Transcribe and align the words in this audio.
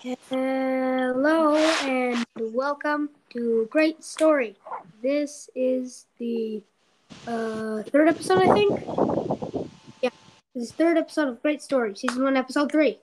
Hello 0.00 1.56
and 1.56 2.24
welcome 2.38 3.10
to 3.30 3.66
Great 3.68 4.04
Story. 4.04 4.56
This 5.02 5.50
is 5.56 6.06
the 6.18 6.62
uh, 7.26 7.82
third 7.82 8.08
episode, 8.08 8.48
I 8.48 8.54
think. 8.54 8.80
Yeah, 10.00 10.10
this 10.54 10.62
is 10.62 10.70
the 10.70 10.76
third 10.76 10.98
episode 10.98 11.26
of 11.26 11.42
Great 11.42 11.62
Story, 11.62 11.96
season 11.96 12.22
one, 12.22 12.36
episode 12.36 12.70
three. 12.70 13.00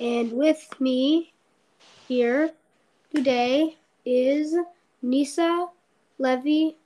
And 0.00 0.32
with 0.32 0.66
me 0.80 1.34
here 2.08 2.52
today 3.14 3.76
is 4.06 4.56
Nisa, 5.02 5.66
Levy, 6.16 6.78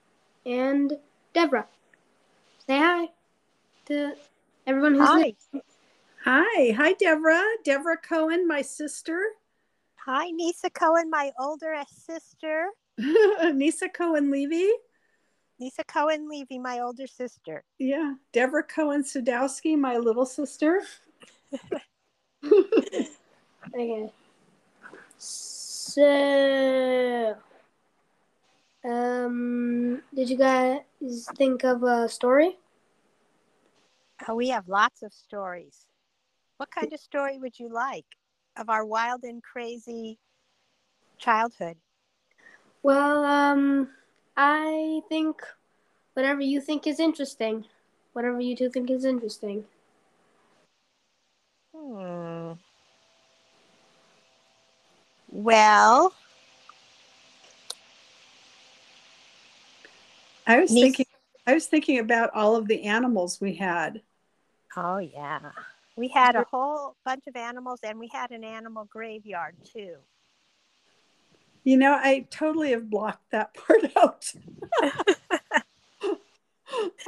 and 0.45 0.99
Devra. 1.33 1.67
Say 2.67 2.77
hi 2.77 3.09
to 3.87 4.15
everyone 4.67 4.95
who's 4.95 5.09
Hi. 5.09 5.17
listening. 5.17 5.63
Hi, 6.25 6.71
hi, 6.71 6.95
Devra. 6.95 7.43
Devra 7.67 7.97
Cohen, 8.01 8.47
my 8.47 8.63
sister. 8.63 9.21
Hi, 10.07 10.31
Nisa 10.31 10.71
Cohen, 10.71 11.11
my 11.11 11.33
older 11.37 11.75
sister. 11.89 12.69
Nisa 12.99 13.89
Cohen 13.89 14.31
Levy. 14.31 14.71
Nisa 15.59 15.83
Cohen 15.83 16.29
Levy, 16.31 16.61
my 16.61 16.79
older 16.79 17.09
sister. 17.09 17.65
Yeah, 17.81 18.15
Devra 18.33 18.63
Cohen 18.69 19.03
Sadowski, 19.03 19.77
my 19.77 19.97
little 19.97 20.27
sister. 20.27 20.83
Okay. 23.75 24.11
So, 25.17 27.35
um, 28.85 30.03
did 30.15 30.29
you 30.29 30.37
guys 30.37 30.81
think 31.37 31.65
of 31.65 31.83
a 31.85 32.09
story? 32.09 32.59
Uh, 34.29 34.35
we 34.35 34.49
have 34.49 34.69
lots 34.69 35.03
of 35.03 35.15
stories. 35.15 35.87
What 36.63 36.71
kind 36.71 36.93
of 36.93 37.01
story 37.01 37.39
would 37.39 37.59
you 37.59 37.69
like 37.69 38.07
of 38.57 38.71
our 38.71 38.87
wild 38.87 39.25
and 39.25 39.43
crazy 39.43 40.21
childhood? 41.19 41.77
Well, 42.85 43.25
um, 43.25 43.89
I 44.37 45.03
think 45.09 45.43
whatever 46.15 46.41
you 46.41 46.61
think 46.61 46.87
is 46.87 47.01
interesting. 47.01 47.65
Whatever 48.13 48.41
you 48.41 48.55
two 48.55 48.71
think 48.71 48.91
is 48.91 49.05
interesting. 49.05 49.65
Hmm. 51.75 52.53
Well, 55.33 56.15
I 60.47 60.61
was 60.61 60.71
Nis- 60.71 60.81
thinking 60.81 61.07
I 61.47 61.55
was 61.55 61.67
thinking 61.67 61.99
about 61.99 62.31
all 62.35 62.55
of 62.55 62.69
the 62.69 62.85
animals 62.85 63.41
we 63.41 63.55
had. 63.57 64.03
oh 64.77 64.99
yeah. 64.99 65.53
We 65.97 66.09
had 66.09 66.37
a 66.37 66.47
whole 66.51 66.97
bunch 67.05 67.25
of 67.27 67.37
animals 67.37 67.81
and 67.83 67.99
we 67.99 68.09
had 68.09 68.31
an 68.31 68.45
animal 68.45 68.87
graveyard 68.87 69.57
too. 69.65 69.97
You 71.65 71.77
know, 71.77 71.93
I 71.93 72.27
totally 72.31 72.71
have 72.71 72.91
blocked 72.91 73.31
that 73.31 73.55
part 73.55 73.85
out. 73.97 74.33
I 74.83 74.93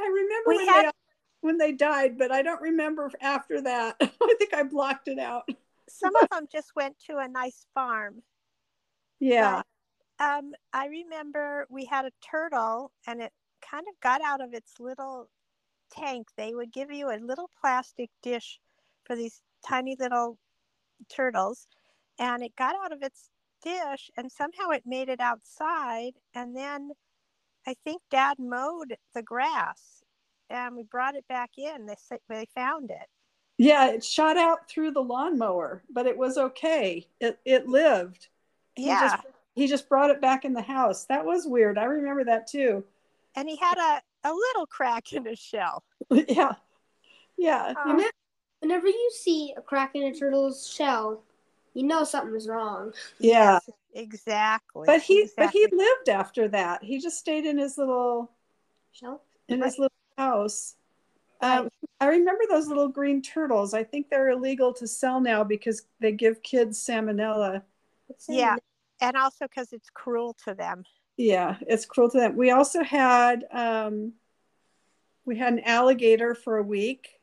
remember 0.07 0.43
when, 0.45 0.67
had- 0.67 0.85
they, 0.85 0.91
when 1.41 1.57
they 1.57 1.71
died, 1.71 2.17
but 2.17 2.31
I 2.31 2.41
don't 2.41 2.61
remember 2.61 3.11
after 3.21 3.61
that. 3.61 3.95
I 4.01 4.35
think 4.37 4.53
I 4.53 4.63
blocked 4.63 5.07
it 5.07 5.19
out. 5.19 5.47
Some 5.89 6.15
of 6.15 6.29
them 6.29 6.47
just 6.51 6.75
went 6.75 6.97
to 7.07 7.17
a 7.17 7.27
nice 7.27 7.65
farm. 7.73 8.21
Yeah. 9.19 9.61
Um, 10.19 10.53
I 10.73 10.87
remember 10.87 11.67
we 11.69 11.85
had 11.85 12.05
a 12.05 12.11
turtle 12.21 12.91
and 13.07 13.21
it 13.21 13.31
kind 13.61 13.85
of 13.89 13.99
got 14.01 14.21
out 14.23 14.41
of 14.41 14.53
its 14.53 14.73
little 14.79 15.29
tank. 15.91 16.27
They 16.37 16.53
would 16.53 16.71
give 16.71 16.91
you 16.91 17.09
a 17.09 17.19
little 17.19 17.49
plastic 17.61 18.09
dish 18.23 18.59
for 19.05 19.15
these 19.15 19.41
tiny 19.65 19.95
little 19.99 20.37
turtles, 21.09 21.67
and 22.19 22.43
it 22.43 22.55
got 22.55 22.75
out 22.83 22.91
of 22.91 23.01
its 23.01 23.29
dish 23.63 24.11
and 24.17 24.31
somehow 24.31 24.69
it 24.69 24.83
made 24.85 25.09
it 25.09 25.19
outside. 25.19 26.13
And 26.35 26.55
then 26.55 26.91
I 27.65 27.75
think 27.83 28.01
dad 28.11 28.37
mowed 28.39 28.95
the 29.15 29.23
grass 29.23 30.03
and 30.49 30.75
we 30.75 30.83
brought 30.83 31.15
it 31.15 31.27
back 31.27 31.51
in. 31.57 31.87
They, 31.87 31.95
they 32.29 32.45
found 32.53 32.91
it. 32.91 33.07
Yeah, 33.57 33.87
it 33.87 34.03
shot 34.03 34.37
out 34.37 34.69
through 34.69 34.91
the 34.91 35.01
lawnmower, 35.01 35.81
but 35.89 36.05
it 36.05 36.17
was 36.17 36.37
okay. 36.37 37.07
It 37.19 37.39
it 37.45 37.67
lived. 37.67 38.27
He 38.75 38.87
Yeah. 38.87 38.99
just 38.99 39.15
he 39.55 39.67
just 39.67 39.87
brought 39.89 40.09
it 40.11 40.21
back 40.21 40.45
in 40.45 40.53
the 40.53 40.61
house. 40.61 41.05
That 41.05 41.25
was 41.25 41.47
weird. 41.47 41.77
I 41.77 41.85
remember 41.85 42.23
that 42.25 42.47
too. 42.47 42.83
and 43.35 43.49
he 43.49 43.55
had 43.55 43.77
a, 43.77 44.29
a 44.29 44.31
little 44.33 44.67
crack 44.67 45.11
in 45.13 45.25
his 45.25 45.39
shell. 45.39 45.83
yeah. 46.11 46.53
Yeah. 47.37 47.73
Um, 47.83 47.95
Whenever, 47.95 48.11
whenever 48.65 48.87
you 48.87 49.11
see 49.13 49.53
a 49.55 49.61
crack 49.61 49.91
in 49.93 50.03
a 50.03 50.13
turtle's 50.13 50.67
shell, 50.67 51.21
you 51.75 51.83
know 51.83 52.03
something's 52.03 52.47
wrong. 52.47 52.93
Yeah. 53.19 53.59
Yes, 53.67 53.69
exactly. 53.93 54.85
But 54.87 55.01
he 55.01 55.29
but 55.37 55.51
he 55.51 55.67
lived 55.71 56.09
after 56.09 56.47
that. 56.47 56.83
He 56.83 56.99
just 56.99 57.19
stayed 57.19 57.45
in 57.45 57.59
his 57.59 57.77
little 57.77 58.31
Shell? 58.91 59.21
in 59.47 59.61
his 59.61 59.77
little 59.77 59.95
house. 60.17 60.75
Um, 61.41 61.69
I 61.99 62.07
remember 62.07 62.45
those 62.49 62.67
little 62.67 62.87
green 62.87 63.21
turtles. 63.21 63.73
I 63.73 63.83
think 63.83 64.09
they're 64.09 64.29
illegal 64.29 64.73
to 64.73 64.87
sell 64.87 65.21
now 65.21 65.43
because 65.43 65.83
they 65.99 66.13
give 66.13 66.41
kids 66.41 66.79
salmonella. 66.79 67.61
Yeah. 68.27 68.55
and 69.01 69.15
also 69.15 69.45
because 69.45 69.73
it's 69.73 69.89
cruel 69.91 70.35
to 70.45 70.55
them. 70.55 70.85
Yeah, 71.17 71.57
it's 71.67 71.85
cruel 71.85 72.09
to 72.09 72.17
them. 72.17 72.35
We 72.35 72.49
also 72.51 72.83
had 72.83 73.45
um, 73.51 74.13
we 75.25 75.37
had 75.37 75.53
an 75.53 75.59
alligator 75.59 76.33
for 76.33 76.57
a 76.57 76.63
week. 76.63 77.19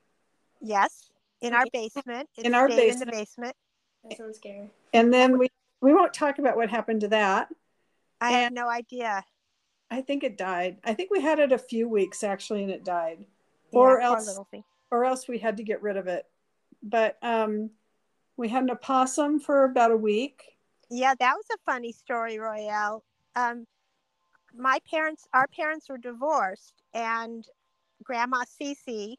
Yes, 0.60 1.10
in 1.42 1.53
our 1.54 1.64
basement. 1.72 2.28
It 2.36 2.47
In 2.47 2.54
our 2.54 2.70
stayed 2.70 2.92
in 2.92 2.98
the 3.00 3.06
basement. 3.06 3.12
basement. 3.12 3.56
That 4.04 4.16
sounds 4.19 4.36
scary. 4.36 4.70
And 4.92 5.12
then 5.12 5.38
we 5.38 5.48
we 5.80 5.92
won't 5.92 6.14
talk 6.14 6.38
about 6.38 6.56
what 6.56 6.70
happened 6.70 7.00
to 7.03 7.08
that. 7.08 7.48
I 8.20 8.30
have 8.32 8.53
no 8.53 8.69
idea. 8.69 9.25
I 9.91 10.00
think 10.00 10.22
it 10.22 10.38
died. 10.38 10.78
I 10.84 10.94
think 10.94 11.10
we 11.10 11.20
had 11.20 11.38
it 11.41 11.52
a 11.52 11.58
few 11.58 11.88
weeks 11.88 12.22
actually, 12.22 12.62
and 12.62 12.70
it 12.72 12.84
died, 12.84 13.19
Yeah, 13.72 13.78
Or 13.78 14.00
else- 14.00 14.26
little 14.28 14.44
thing. 14.50 14.64
or 14.91 15.04
else 15.04 15.26
we 15.28 15.38
had 15.38 15.56
to 15.56 15.64
get 15.64 15.82
rid 15.82 15.97
of 15.97 16.06
it. 16.06 16.26
But 16.82 17.19
um, 17.22 17.70
we 18.36 18.48
had 18.48 18.62
an 18.62 18.70
opossum 18.70 19.41
for 19.41 19.64
about 19.64 19.91
a 19.91 19.97
week. 19.97 20.42
Yeah, 20.88 21.14
that 21.19 21.34
was 21.36 21.47
a 21.52 21.58
funny 21.66 21.92
story, 21.92 22.38
Royale. 22.38 23.02
Um, 23.34 23.66
my 24.54 24.78
parents, 24.91 25.26
our 25.32 25.47
parents 25.48 25.88
were 25.88 25.98
divorced, 25.98 26.82
and 26.94 27.47
Grandma 28.04 28.44
Cece 28.44 29.16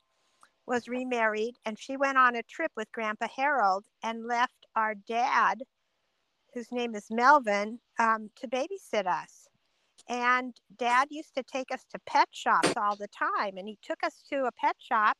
was 0.66 0.88
remarried, 0.88 1.56
and 1.66 1.78
she 1.78 1.98
went 1.98 2.18
on 2.18 2.36
a 2.36 2.44
trip 2.44 2.72
with 2.76 2.92
Grandpa 2.92 3.28
Harold 3.36 3.86
and 4.04 4.26
left 4.26 4.66
our 4.76 4.96
dad, 4.96 5.64
whose 6.54 6.72
name 6.72 6.96
is 6.96 7.08
Melvin, 7.12 7.80
um, 8.00 8.30
to 8.38 8.48
babysit 8.48 9.06
us. 9.08 9.48
And 10.10 10.56
dad 10.78 11.08
used 11.12 11.36
to 11.36 11.44
take 11.44 11.72
us 11.72 11.86
to 11.92 12.00
pet 12.06 12.28
shops 12.32 12.74
all 12.78 12.96
the 12.96 13.08
time, 13.08 13.58
and 13.58 13.68
he 13.68 13.78
took 13.82 14.04
us 14.04 14.24
to 14.32 14.46
a 14.46 14.52
pet 14.52 14.76
shop, 14.80 15.18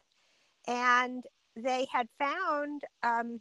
and 0.68 1.24
they 1.56 1.88
had 1.92 2.08
found 2.20 2.82
um, 3.04 3.40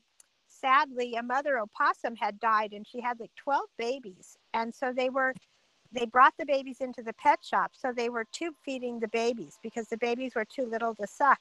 sadly 0.49 1.15
a 1.15 1.23
mother 1.23 1.59
opossum 1.59 2.15
had 2.17 2.39
died 2.39 2.73
and 2.73 2.87
she 2.87 3.01
had 3.01 3.19
like 3.19 3.31
12 3.37 3.65
babies 3.79 4.37
and 4.55 4.75
so 4.75 4.93
they 4.95 5.11
were 5.11 5.35
they 5.93 6.07
brought 6.07 6.35
the 6.39 6.47
babies 6.47 6.79
into 6.81 7.03
the 7.03 7.13
pet 7.15 7.39
shop 7.43 7.73
so 7.75 7.93
they 7.95 8.09
were 8.09 8.25
tube 8.33 8.55
feeding 8.65 9.01
the 9.01 9.09
babies 9.09 9.59
because 9.63 9.89
the 9.89 9.97
babies 9.97 10.35
were 10.35 10.45
too 10.45 10.67
little 10.67 10.95
to 10.95 11.07
suck 11.07 11.41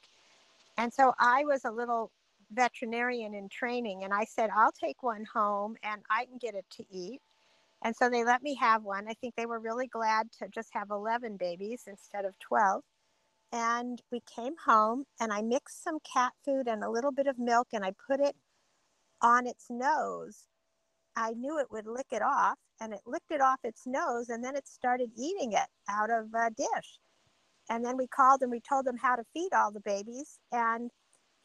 and 0.78 0.92
so 0.92 1.12
i 1.18 1.44
was 1.44 1.64
a 1.64 1.70
little 1.70 2.10
veterinarian 2.52 3.34
in 3.34 3.48
training 3.48 4.04
and 4.04 4.12
i 4.14 4.24
said 4.24 4.50
i'll 4.56 4.72
take 4.72 5.02
one 5.02 5.24
home 5.32 5.76
and 5.82 6.02
i 6.10 6.24
can 6.26 6.38
get 6.38 6.54
it 6.54 6.66
to 6.70 6.84
eat. 6.90 7.20
And 7.84 7.96
so 7.96 8.10
they 8.10 8.24
let 8.24 8.42
me 8.42 8.54
have 8.56 8.84
one. 8.84 9.06
I 9.08 9.14
think 9.14 9.34
they 9.36 9.46
were 9.46 9.60
really 9.60 9.88
glad 9.88 10.32
to 10.40 10.48
just 10.48 10.70
have 10.72 10.90
11 10.90 11.36
babies 11.38 11.84
instead 11.86 12.24
of 12.24 12.38
12 12.40 12.82
and 13.52 14.02
we 14.12 14.20
came 14.36 14.54
home 14.66 15.04
and 15.20 15.32
i 15.32 15.42
mixed 15.42 15.82
some 15.84 15.98
cat 16.00 16.32
food 16.44 16.68
and 16.68 16.84
a 16.84 16.90
little 16.90 17.12
bit 17.12 17.26
of 17.28 17.38
milk 17.38 17.68
and 17.72 17.84
i 17.84 17.92
put 18.08 18.20
it 18.20 18.36
on 19.22 19.46
its 19.46 19.66
nose, 19.70 20.46
I 21.16 21.32
knew 21.32 21.58
it 21.58 21.70
would 21.70 21.86
lick 21.86 22.08
it 22.12 22.22
off, 22.22 22.58
and 22.80 22.92
it 22.92 23.02
licked 23.06 23.30
it 23.30 23.40
off 23.40 23.60
its 23.64 23.86
nose, 23.86 24.28
and 24.28 24.44
then 24.44 24.56
it 24.56 24.66
started 24.68 25.10
eating 25.16 25.52
it 25.52 25.68
out 25.88 26.10
of 26.10 26.34
a 26.34 26.50
dish. 26.50 26.98
And 27.72 27.82
then 27.82 27.96
we 27.96 28.06
called 28.06 28.42
and 28.42 28.50
we 28.50 28.60
told 28.60 28.84
them 28.84 28.98
how 28.98 29.16
to 29.16 29.24
feed 29.32 29.48
all 29.54 29.72
the 29.72 29.80
babies. 29.80 30.38
And 30.52 30.90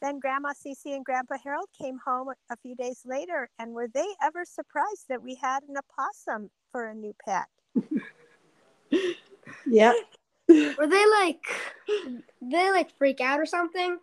then 0.02 0.18
Grandma 0.18 0.50
Cece 0.50 0.94
and 0.94 1.02
Grandpa 1.02 1.36
Harold 1.42 1.68
came 1.76 1.98
home 2.04 2.28
a 2.50 2.56
few 2.58 2.76
days 2.76 3.00
later, 3.06 3.48
and 3.58 3.72
were 3.72 3.88
they 3.92 4.06
ever 4.22 4.44
surprised 4.44 5.06
that 5.08 5.22
we 5.22 5.36
had 5.36 5.62
an 5.62 5.76
opossum 5.78 6.50
for 6.70 6.86
a 6.86 6.94
new 6.94 7.14
pet? 7.24 7.46
Yeah. 9.66 9.92
Were 10.48 10.86
they 10.86 11.04
like, 11.20 11.42
they 12.40 12.70
like 12.70 12.96
freak 12.96 13.20
out 13.20 13.38
or 13.38 13.46
something? 13.46 13.98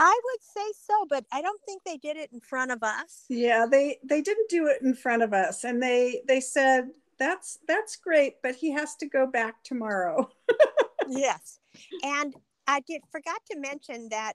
I 0.00 0.20
would 0.24 0.42
say 0.42 0.72
so, 0.86 1.06
but 1.08 1.24
I 1.30 1.42
don't 1.42 1.60
think 1.66 1.82
they 1.84 1.98
did 1.98 2.16
it 2.16 2.30
in 2.32 2.40
front 2.40 2.70
of 2.70 2.82
us. 2.82 3.24
Yeah, 3.28 3.66
they 3.70 3.98
they 4.02 4.22
didn't 4.22 4.48
do 4.48 4.66
it 4.66 4.82
in 4.82 4.94
front 4.94 5.22
of 5.22 5.32
us, 5.32 5.64
and 5.64 5.82
they 5.82 6.22
they 6.26 6.40
said 6.40 6.90
that's 7.18 7.58
that's 7.68 7.96
great, 7.96 8.36
but 8.42 8.54
he 8.54 8.72
has 8.72 8.96
to 8.96 9.06
go 9.06 9.26
back 9.26 9.62
tomorrow. 9.62 10.30
yes 11.08 11.58
and 12.02 12.34
i 12.66 12.80
did 12.80 13.02
forgot 13.10 13.40
to 13.50 13.58
mention 13.58 14.08
that 14.10 14.34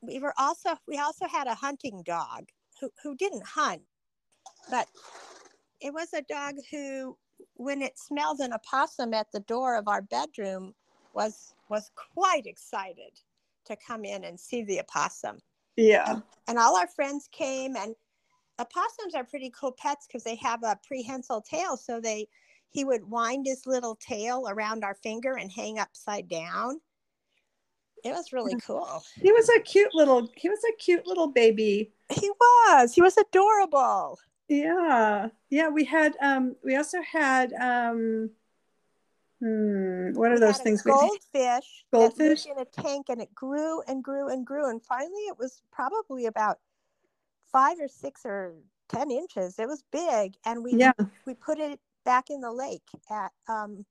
we 0.00 0.18
were 0.18 0.34
also 0.38 0.70
we 0.86 0.98
also 0.98 1.26
had 1.26 1.46
a 1.46 1.54
hunting 1.54 2.02
dog 2.04 2.48
who, 2.80 2.90
who 3.02 3.16
didn't 3.16 3.44
hunt 3.44 3.82
but 4.70 4.88
it 5.80 5.92
was 5.92 6.12
a 6.14 6.22
dog 6.22 6.54
who, 6.70 7.16
when 7.54 7.82
it 7.82 7.98
smelled 7.98 8.40
an 8.40 8.52
opossum 8.52 9.14
at 9.14 9.30
the 9.32 9.40
door 9.40 9.76
of 9.76 9.88
our 9.88 10.02
bedroom, 10.02 10.74
was 11.14 11.54
was 11.68 11.90
quite 12.14 12.46
excited 12.46 13.20
to 13.66 13.76
come 13.76 14.04
in 14.04 14.24
and 14.24 14.38
see 14.38 14.62
the 14.62 14.80
opossum. 14.80 15.38
Yeah. 15.76 16.20
And 16.48 16.58
all 16.58 16.76
our 16.76 16.86
friends 16.88 17.28
came, 17.32 17.76
and 17.76 17.94
opossums 18.58 19.14
are 19.14 19.24
pretty 19.24 19.52
cool 19.58 19.72
pets 19.72 20.06
because 20.06 20.24
they 20.24 20.36
have 20.36 20.62
a 20.62 20.78
prehensile 20.86 21.42
tail. 21.42 21.76
So 21.76 22.00
they 22.00 22.28
he 22.74 22.84
would 22.84 23.08
wind 23.08 23.46
his 23.46 23.66
little 23.66 23.94
tail 23.94 24.46
around 24.48 24.82
our 24.82 24.96
finger 24.96 25.36
and 25.36 25.50
hang 25.50 25.78
upside 25.78 26.28
down. 26.28 26.80
It 28.04 28.10
was 28.10 28.32
really 28.32 28.56
cool. 28.56 29.02
He 29.14 29.32
was 29.32 29.48
a 29.48 29.60
cute 29.60 29.94
little 29.94 30.28
he 30.36 30.50
was 30.50 30.58
a 30.68 30.76
cute 30.76 31.06
little 31.06 31.28
baby. 31.28 31.92
He 32.10 32.28
was. 32.28 32.92
He 32.92 33.00
was 33.00 33.16
adorable. 33.16 34.18
Yeah. 34.48 35.28
Yeah, 35.48 35.68
we 35.68 35.84
had 35.84 36.16
um 36.20 36.56
we 36.64 36.76
also 36.76 36.98
had 37.00 37.52
um 37.54 38.30
hmm, 39.40 40.12
what 40.14 40.32
are 40.32 40.34
We 40.34 40.40
those 40.40 40.58
things 40.58 40.84
we 40.84 40.90
Goldfish. 40.90 41.84
Goldfish? 41.92 42.46
In 42.46 42.58
a 42.58 42.64
tank, 42.64 43.06
and 43.08 43.22
it 43.22 43.32
grew 43.34 43.82
and 43.82 44.02
grew 44.02 44.28
and 44.28 44.44
grew, 44.44 44.68
and 44.68 44.82
finally, 44.84 45.22
it 45.28 45.38
was 45.38 45.62
probably 45.72 46.26
about 46.26 46.58
five 47.52 47.78
or 47.80 47.88
six 47.88 48.22
or 48.26 48.56
ten 48.88 49.12
inches. 49.12 49.60
It 49.60 49.68
was 49.68 49.84
big, 49.92 50.34
and 50.44 50.62
we 50.64 50.74
Yeah, 50.74 50.92
we 51.24 51.34
put 51.34 51.58
it 51.58 51.78
back 52.04 52.30
in 52.30 52.40
the 52.40 52.52
lake 52.52 52.82
at 53.10 53.32
um, 53.48 53.84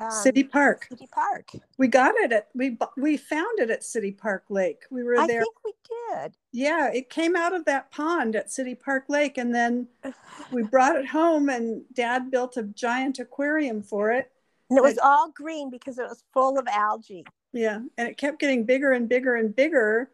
um, 0.00 0.10
City 0.10 0.44
Park. 0.44 0.86
City 0.90 1.08
Park. 1.10 1.50
We 1.76 1.88
got 1.88 2.14
it 2.16 2.32
at 2.32 2.48
we 2.54 2.76
we 2.96 3.16
found 3.16 3.58
it 3.58 3.70
at 3.70 3.82
City 3.84 4.12
Park 4.12 4.44
Lake. 4.48 4.82
We 4.90 5.02
were 5.02 5.16
there. 5.26 5.40
I 5.40 5.44
think 5.44 5.64
we 5.64 5.72
did. 6.14 6.36
Yeah, 6.52 6.90
it 6.92 7.10
came 7.10 7.34
out 7.36 7.54
of 7.54 7.64
that 7.64 7.90
pond 7.90 8.36
at 8.36 8.50
City 8.52 8.74
Park 8.74 9.04
Lake 9.08 9.38
and 9.38 9.54
then 9.54 9.88
we 10.52 10.62
brought 10.62 10.96
it 10.96 11.06
home 11.06 11.48
and 11.48 11.82
dad 11.94 12.30
built 12.30 12.56
a 12.56 12.62
giant 12.62 13.18
aquarium 13.18 13.82
for 13.82 14.10
it. 14.12 14.30
And 14.70 14.78
it 14.78 14.82
was 14.82 14.94
It- 14.94 15.02
all 15.02 15.30
green 15.30 15.70
because 15.70 15.98
it 15.98 16.02
was 16.08 16.22
full 16.32 16.58
of 16.58 16.66
algae. 16.68 17.24
Yeah, 17.52 17.80
and 17.96 18.08
it 18.08 18.18
kept 18.18 18.38
getting 18.38 18.64
bigger 18.64 18.92
and 18.92 19.08
bigger 19.08 19.34
and 19.36 19.56
bigger. 19.56 20.10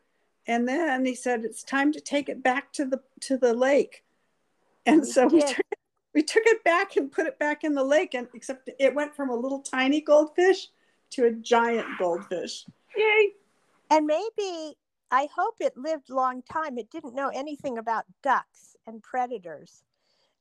And 0.47 0.69
then 0.69 1.05
he 1.05 1.15
said 1.15 1.44
it's 1.44 1.65
time 1.65 1.91
to 1.93 2.00
take 2.00 2.29
it 2.29 2.43
back 2.43 2.73
to 2.75 2.85
the 2.85 3.03
to 3.23 3.37
the 3.37 3.53
lake. 3.53 4.05
And 4.87 5.00
We 5.00 5.06
so 5.06 5.26
we 5.26 5.41
did. 5.41 5.49
took 5.49 5.67
it, 5.73 5.79
we 6.14 6.22
took 6.22 6.44
it 6.46 6.62
back 6.64 6.96
and 6.96 7.11
put 7.11 7.26
it 7.26 7.38
back 7.38 7.64
in 7.64 7.75
the 7.75 7.84
lake 7.84 8.14
and 8.14 8.28
except 8.34 8.70
it 8.78 8.94
went 8.94 9.14
from 9.14 9.31
a 9.31 9.34
little 9.34 9.61
tiny 9.61 10.00
goldfish 10.00 10.69
to 11.11 11.26
a 11.26 11.32
giant 11.32 11.87
goldfish. 11.99 12.64
Yay. 12.96 13.32
And 13.90 14.06
maybe 14.06 14.76
I 15.11 15.28
hope 15.34 15.56
it 15.61 15.76
lived 15.76 16.11
a 16.11 16.14
long 16.14 16.43
time. 16.43 16.78
It 16.78 16.90
didn't 16.90 17.14
know 17.14 17.28
anything 17.28 17.78
about 17.78 18.05
ducks 18.22 18.76
and 18.87 19.02
predators. 19.02 19.82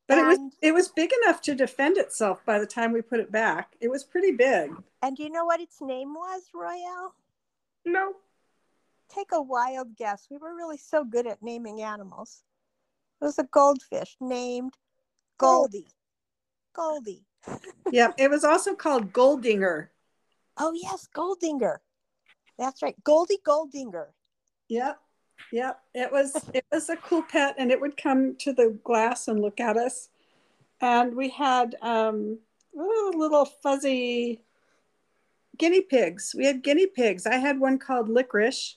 But 0.08 0.18
it 0.18 0.26
was 0.26 0.40
it 0.62 0.74
was 0.74 0.90
big 0.90 1.12
enough 1.24 1.42
to 1.44 1.56
defend 1.56 1.98
itself 1.98 2.46
by 2.46 2.60
the 2.60 2.66
time 2.66 2.92
we 2.92 3.02
put 3.02 3.22
it 3.22 3.32
back. 3.32 3.76
It 3.80 3.90
was 3.90 4.04
pretty 4.04 4.32
big. 4.32 4.72
And 5.02 5.16
do 5.16 5.24
you 5.24 5.30
know 5.30 5.46
what 5.46 5.62
its 5.62 5.82
name 5.82 6.14
was, 6.14 6.44
Royale? 6.54 7.16
No. 7.86 8.14
Take 9.10 9.32
a 9.32 9.42
wild 9.42 9.96
guess. 9.96 10.28
We 10.30 10.38
were 10.38 10.56
really 10.56 10.78
so 10.78 11.06
good 11.06 11.26
at 11.26 11.42
naming 11.42 11.82
animals. 11.82 12.44
It 13.22 13.26
was 13.26 13.40
a 13.40 13.44
goldfish 13.44 14.18
named 14.20 14.76
Goldie. 15.38 15.88
Goldie. 16.74 17.26
Yeah, 17.92 18.12
it 18.18 18.30
was 18.30 18.44
also 18.44 18.76
called 18.76 19.12
Goldinger. 19.12 19.88
Oh, 20.58 20.74
yes, 20.74 21.08
Goldinger. 21.14 21.78
That's 22.58 22.82
right. 22.82 22.96
Goldie 23.04 23.40
Goldinger. 23.46 24.08
Yep. 24.70 25.00
Yep. 25.52 25.80
It 25.94 26.12
was 26.12 26.50
it 26.54 26.66
was 26.72 26.90
a 26.90 26.96
cool 26.96 27.24
pet 27.24 27.56
and 27.58 27.72
it 27.72 27.82
would 27.82 27.98
come 27.98 28.36
to 28.38 28.54
the 28.54 28.78
glass 28.84 29.28
and 29.28 29.40
look 29.40 29.60
at 29.60 29.78
us. 29.78 30.10
And 30.82 31.16
we 31.16 31.30
had 31.30 31.76
um 31.82 32.40
little 32.74 33.46
fuzzy 33.46 34.42
guinea 35.58 35.82
pigs. 35.82 36.34
We 36.38 36.46
had 36.46 36.64
guinea 36.64 36.88
pigs. 36.88 37.26
I 37.28 37.36
had 37.36 37.60
one 37.60 37.78
called 37.78 38.10
Licorice. 38.10 38.76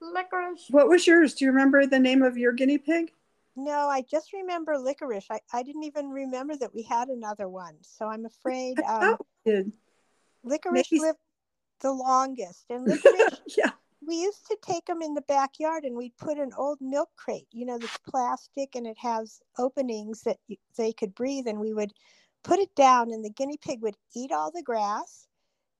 Licorice. 0.00 0.66
What 0.70 0.88
was 0.88 1.06
yours? 1.06 1.34
Do 1.34 1.44
you 1.44 1.50
remember 1.50 1.86
the 1.86 1.98
name 1.98 2.22
of 2.22 2.36
your 2.36 2.52
guinea 2.52 2.78
pig? 2.78 3.12
No, 3.54 3.88
I 3.88 4.02
just 4.02 4.32
remember 4.32 4.78
licorice. 4.78 5.26
I, 5.30 5.40
I 5.52 5.62
didn't 5.62 5.84
even 5.84 6.08
remember 6.08 6.56
that 6.56 6.74
we 6.74 6.82
had 6.82 7.08
another 7.08 7.48
one. 7.48 7.76
So 7.82 8.06
I'm 8.06 8.24
afraid 8.24 8.78
um, 8.88 9.18
licorice 10.42 10.90
maybe- 10.90 11.00
lived 11.00 11.18
the 11.80 11.92
longest. 11.92 12.64
And 12.70 12.84
licorice 12.88 13.40
yeah. 13.58 13.70
we 14.06 14.16
used 14.16 14.46
to 14.46 14.56
take 14.62 14.86
them 14.86 15.02
in 15.02 15.14
the 15.14 15.22
backyard 15.22 15.84
and 15.84 15.96
we'd 15.96 16.16
put 16.16 16.38
an 16.38 16.52
old 16.56 16.78
milk 16.80 17.10
crate 17.16 17.46
you 17.52 17.64
know 17.64 17.78
that's 17.78 17.98
plastic 17.98 18.74
and 18.74 18.86
it 18.86 18.98
has 18.98 19.40
openings 19.58 20.22
that 20.22 20.38
they 20.76 20.92
could 20.92 21.14
breathe 21.14 21.46
and 21.46 21.60
we 21.60 21.72
would 21.72 21.92
put 22.42 22.58
it 22.58 22.74
down 22.74 23.12
and 23.12 23.24
the 23.24 23.30
guinea 23.30 23.58
pig 23.58 23.80
would 23.82 23.96
eat 24.14 24.32
all 24.32 24.50
the 24.50 24.62
grass 24.62 25.28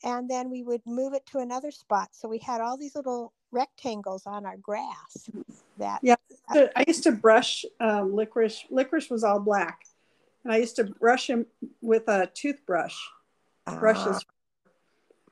and 0.04 0.28
then 0.30 0.50
we 0.50 0.62
would 0.62 0.82
move 0.86 1.14
it 1.14 1.24
to 1.26 1.38
another 1.38 1.70
spot 1.70 2.08
so 2.12 2.28
we 2.28 2.38
had 2.38 2.60
all 2.60 2.76
these 2.76 2.94
little 2.94 3.32
rectangles 3.52 4.26
on 4.26 4.44
our 4.46 4.56
grass 4.56 5.30
that 5.78 6.00
Yeah. 6.02 6.16
I 6.50 6.84
used 6.86 7.04
to 7.04 7.12
brush 7.12 7.64
um, 7.80 8.14
licorice. 8.14 8.64
Licorice 8.70 9.10
was 9.10 9.22
all 9.24 9.38
black, 9.38 9.84
and 10.44 10.52
I 10.52 10.56
used 10.56 10.76
to 10.76 10.84
brush 10.84 11.28
him 11.28 11.46
with 11.80 12.08
a 12.08 12.28
toothbrush. 12.34 12.96
Brushes. 13.78 14.24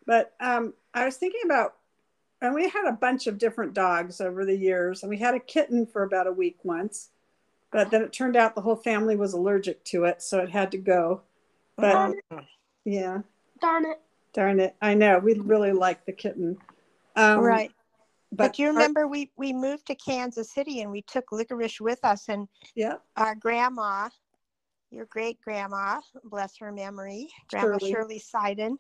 But 0.07 0.35
um, 0.41 0.75
I 0.95 1.05
was 1.05 1.17
thinking 1.17 1.43
about, 1.45 1.75
and 2.41 2.55
we 2.55 2.69
had 2.69 2.87
a 2.89 2.93
bunch 2.93 3.27
of 3.27 3.39
different 3.39 3.75
dogs 3.75 4.21
over 4.21 4.45
the 4.45 4.57
years, 4.57 5.03
and 5.03 5.11
we 5.11 5.19
had 5.19 5.35
a 5.35 5.41
kitten 5.41 5.85
for 5.87 6.03
about 6.05 6.27
a 6.27 6.33
week 6.33 6.59
once, 6.63 7.11
but 7.71 7.91
then 7.91 8.03
it 8.03 8.13
turned 8.13 8.37
out 8.37 8.55
the 8.55 8.61
whole 8.61 8.77
family 8.77 9.17
was 9.17 9.33
allergic 9.33 9.85
to 9.85 10.05
it, 10.05 10.23
so 10.23 10.39
it 10.39 10.51
had 10.51 10.71
to 10.71 10.79
go. 10.79 11.23
But 11.77 12.15
Um, 12.31 12.47
yeah, 12.85 13.21
Darn 13.61 13.85
it. 13.85 14.01
darn 14.33 14.61
it, 14.61 14.75
I 14.81 14.95
know 14.95 15.19
we 15.19 15.35
really 15.35 15.73
liked 15.73 16.07
the 16.07 16.13
kitten. 16.13 16.59
Um, 17.17 17.41
right 17.41 17.73
but, 18.33 18.59
you 18.59 18.67
our- 18.67 18.73
remember 18.73 19.07
we 19.07 19.31
we 19.37 19.53
moved 19.53 19.87
to 19.87 19.95
kansas 19.95 20.53
city 20.53 20.81
and 20.81 20.91
we 20.91 21.03
took 21.03 21.33
licorice 21.33 21.81
with 21.81 21.99
us 22.05 22.29
and 22.29 22.49
yeah, 22.75 22.97
our 23.17 23.35
grandma, 23.35 24.09
your 24.91 25.07
great 25.07 25.41
grandma, 25.41 26.01
bless 26.25 26.57
her 26.59 26.73
memory, 26.73 27.29
Grandma 27.49 27.79
Shirley. 27.79 27.91
Shirley 27.91 28.23
Seiden, 28.35 28.77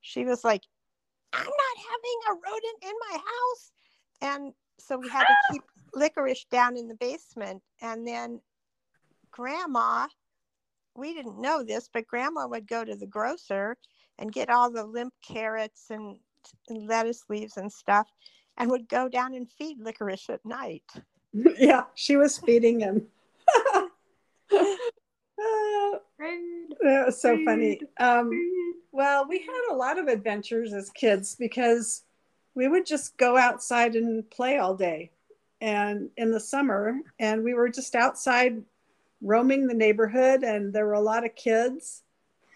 she 0.00 0.24
was 0.24 0.44
like, 0.44 0.62
I'm 1.32 1.44
not 1.44 1.76
having 1.78 2.20
a 2.28 2.32
rodent 2.34 2.82
in 2.82 2.92
my 3.10 3.18
house. 3.18 3.72
And 4.20 4.52
so 4.78 4.98
we 4.98 5.08
had 5.08 5.26
to 5.28 5.36
keep 5.50 5.62
licorice 5.94 6.44
down 6.50 6.76
in 6.76 6.88
the 6.88 6.94
basement. 6.96 7.62
And 7.80 8.06
then 8.06 8.40
grandma, 9.30 10.08
we 10.96 11.14
didn't 11.14 11.40
know 11.40 11.64
this, 11.64 11.88
but 11.92 12.06
grandma 12.06 12.46
would 12.46 12.68
go 12.68 12.84
to 12.84 12.96
the 12.96 13.06
grocer 13.06 13.76
and 14.18 14.32
get 14.32 14.50
all 14.50 14.70
the 14.70 14.84
limp 14.84 15.12
carrots 15.26 15.86
and, 15.90 16.18
and 16.68 16.86
lettuce 16.86 17.24
leaves 17.28 17.56
and 17.56 17.72
stuff 17.72 18.08
and 18.56 18.70
would 18.70 18.88
go 18.88 19.08
down 19.08 19.34
and 19.34 19.50
feed 19.50 19.78
licorice 19.80 20.28
at 20.30 20.44
night. 20.44 20.84
yeah, 21.58 21.84
she 21.94 22.16
was 22.16 22.38
feeding 22.38 22.80
him. 22.80 23.06
Uh, 25.36 25.98
That 26.82 27.06
was 27.06 27.20
so 27.20 27.36
funny. 27.44 27.80
Um, 27.98 28.30
well, 28.92 29.26
we 29.28 29.40
had 29.40 29.72
a 29.72 29.74
lot 29.74 29.98
of 29.98 30.06
adventures 30.06 30.72
as 30.72 30.90
kids 30.90 31.34
because 31.34 32.04
we 32.54 32.68
would 32.68 32.86
just 32.86 33.16
go 33.16 33.36
outside 33.36 33.96
and 33.96 34.28
play 34.30 34.58
all 34.58 34.74
day 34.76 35.10
and 35.60 36.08
in 36.16 36.30
the 36.30 36.38
summer 36.40 37.00
and 37.18 37.42
we 37.42 37.52
were 37.54 37.68
just 37.68 37.94
outside 37.96 38.62
roaming 39.20 39.66
the 39.66 39.74
neighborhood 39.74 40.44
and 40.44 40.72
there 40.72 40.86
were 40.86 40.92
a 40.94 41.00
lot 41.00 41.24
of 41.24 41.34
kids 41.34 42.02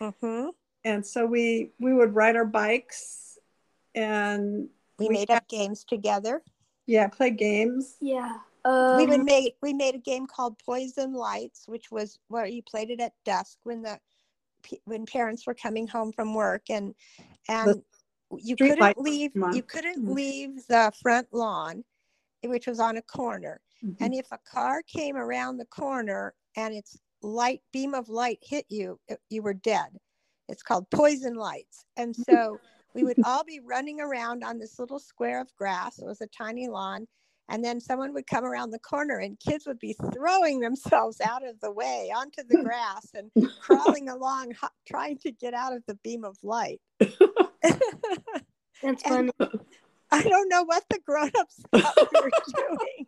Mm-hmm. 0.00 0.50
and 0.84 1.04
so 1.04 1.26
we 1.26 1.70
we 1.80 1.92
would 1.92 2.14
ride 2.14 2.36
our 2.36 2.44
bikes 2.44 3.38
and 3.96 4.68
We, 4.98 5.08
We 5.08 5.14
made 5.14 5.30
had- 5.30 5.38
up 5.38 5.48
games 5.48 5.84
together. 5.84 6.42
yeah 6.86 7.08
play 7.08 7.30
games 7.30 7.96
Yeah. 8.00 8.38
Um, 8.64 8.96
we 8.96 9.06
would 9.06 9.24
make 9.24 9.56
we 9.62 9.72
made 9.72 9.94
a 9.94 9.98
game 9.98 10.26
called 10.26 10.58
Poison 10.58 11.12
Lights, 11.14 11.64
which 11.68 11.90
was 11.90 12.18
where 12.28 12.44
you 12.46 12.62
played 12.62 12.90
it 12.90 13.00
at 13.00 13.12
dusk 13.24 13.58
when 13.62 13.82
the 13.82 13.98
when 14.84 15.06
parents 15.06 15.46
were 15.46 15.54
coming 15.54 15.86
home 15.86 16.12
from 16.12 16.34
work 16.34 16.62
and 16.68 16.94
and 17.48 17.82
you 18.36 18.56
couldn't 18.56 18.98
leave 18.98 19.30
you 19.52 19.62
couldn't 19.62 20.04
Mhm. 20.04 20.14
leave 20.14 20.66
the 20.66 20.92
front 21.00 21.28
lawn, 21.32 21.84
which 22.42 22.66
was 22.66 22.80
on 22.80 22.96
a 22.96 23.02
corner. 23.02 23.60
Mm-hmm. 23.82 24.02
And 24.04 24.14
if 24.14 24.26
a 24.32 24.38
car 24.38 24.82
came 24.82 25.16
around 25.16 25.56
the 25.58 25.64
corner 25.66 26.34
and 26.56 26.74
its 26.74 26.98
light 27.22 27.62
beam 27.72 27.94
of 27.94 28.08
light 28.08 28.40
hit 28.42 28.66
you, 28.68 28.98
it- 29.08 29.22
you 29.30 29.40
were 29.42 29.54
dead. 29.54 29.98
It's 30.48 30.62
called 30.64 30.90
poison 30.90 31.34
lights. 31.36 31.84
And 31.96 32.14
so 32.14 32.58
we 32.94 33.04
would 33.04 33.18
all 33.24 33.44
be 33.44 33.60
running 33.64 34.00
around 34.00 34.44
on 34.44 34.58
this 34.58 34.78
little 34.78 34.98
square 34.98 35.40
of 35.40 35.54
grass. 35.56 35.98
It 35.98 36.04
was 36.04 36.20
a 36.20 36.26
tiny 36.26 36.68
lawn. 36.68 37.06
And 37.50 37.64
then 37.64 37.80
someone 37.80 38.12
would 38.12 38.26
come 38.26 38.44
around 38.44 38.70
the 38.70 38.78
corner 38.78 39.18
and 39.18 39.40
kids 39.40 39.66
would 39.66 39.78
be 39.78 39.96
throwing 40.12 40.60
themselves 40.60 41.18
out 41.20 41.46
of 41.46 41.58
the 41.60 41.72
way 41.72 42.12
onto 42.14 42.42
the 42.46 42.62
grass 42.62 43.08
and 43.14 43.30
crawling 43.60 44.08
along, 44.10 44.52
ho- 44.60 44.68
trying 44.86 45.16
to 45.18 45.30
get 45.30 45.54
out 45.54 45.74
of 45.74 45.82
the 45.86 45.94
beam 46.04 46.24
of 46.24 46.36
light. 46.42 46.80
That's 47.00 47.14
funny. 49.02 49.30
I 50.10 50.22
don't 50.22 50.48
know 50.48 50.64
what 50.64 50.84
the 50.90 50.98
grown 51.06 51.30
ups 51.38 51.62
thought 51.74 52.08
we 52.12 52.20
were 52.20 52.30
doing. 52.54 53.06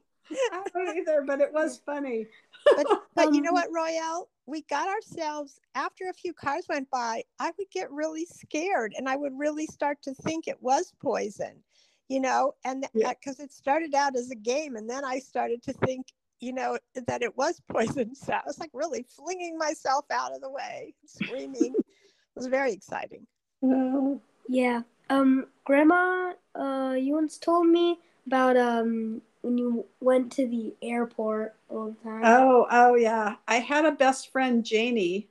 I 0.53 0.63
don't 0.73 0.97
either 0.97 1.25
but 1.27 1.41
it 1.41 1.53
was 1.53 1.83
funny 1.85 2.27
But 2.76 2.88
but 3.14 3.33
you 3.33 3.40
know 3.40 3.52
Um, 3.52 3.55
what, 3.55 3.69
Royale? 3.73 4.29
We 4.47 4.62
got 4.62 4.88
ourselves 4.88 5.61
after 5.75 6.09
a 6.09 6.14
few 6.14 6.33
cars 6.33 6.67
went 6.69 6.90
by, 6.90 7.23
I 7.38 7.52
would 7.59 7.71
get 7.73 7.90
really 7.90 8.25
scared 8.26 8.95
and 8.97 9.09
I 9.09 9.17
would 9.17 9.38
really 9.38 9.67
start 9.67 10.02
to 10.02 10.14
think 10.14 10.47
it 10.49 10.61
was 10.62 10.93
poison, 11.00 11.62
you 12.09 12.21
know, 12.21 12.55
and 12.64 12.87
Yeah. 12.95 13.11
because 13.11 13.38
it 13.40 13.52
started 13.52 13.95
out 13.95 14.17
as 14.17 14.31
a 14.31 14.35
game 14.37 14.76
and 14.76 14.88
then 14.88 15.05
I 15.05 15.19
started 15.21 15.62
to 15.64 15.73
think, 15.73 16.07
you 16.40 16.52
know, 16.52 16.79
that 17.07 17.23
it 17.23 17.37
was 17.37 17.61
poison. 17.71 18.14
So 18.14 18.33
I 18.33 18.43
was 18.47 18.59
like 18.59 18.71
really 18.73 19.05
flinging 19.05 19.57
myself 19.59 20.07
out 20.11 20.35
of 20.35 20.40
the 20.40 20.50
way, 20.50 20.95
screaming. 21.07 21.75
it 21.75 22.38
was 22.38 22.47
very 22.47 22.73
exciting. 22.73 23.26
Oh, 23.62 24.21
Yeah. 24.49 24.83
Um, 25.09 25.47
Grandma, 25.64 26.33
uh, 26.55 26.95
you 26.99 27.14
once 27.14 27.38
told 27.38 27.67
me 27.67 27.99
about 28.26 28.57
um 28.57 29.23
when 29.43 29.59
you 29.59 29.87
went 30.01 30.33
to 30.33 30.47
the 30.47 30.75
airport 30.83 31.57
all 31.69 31.87
the 31.87 32.09
time. 32.09 32.23
oh, 32.25 32.67
oh, 32.71 32.95
yeah. 32.95 33.37
I 33.49 33.57
had 33.57 33.85
a 33.85 33.93
best 33.93 34.31
friend, 34.31 34.65
Janie. 34.65 35.29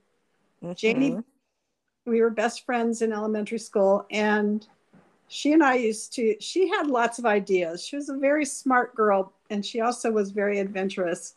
Janie, 0.74 1.12
Mhm. 1.12 1.24
we 2.06 2.20
were 2.20 2.30
best 2.30 2.66
friends 2.66 3.02
in 3.02 3.12
elementary 3.12 3.58
school, 3.58 4.06
and 4.10 4.66
she 5.28 5.52
and 5.52 5.62
I 5.62 5.76
used 5.76 6.12
to. 6.14 6.36
She 6.40 6.68
had 6.68 6.86
lots 6.88 7.18
of 7.18 7.24
ideas. 7.24 7.84
She 7.84 7.96
was 7.96 8.08
a 8.08 8.16
very 8.16 8.44
smart 8.44 8.94
girl, 8.94 9.32
and 9.48 9.64
she 9.64 9.80
also 9.80 10.10
was 10.10 10.32
very 10.32 10.58
adventurous. 10.58 11.36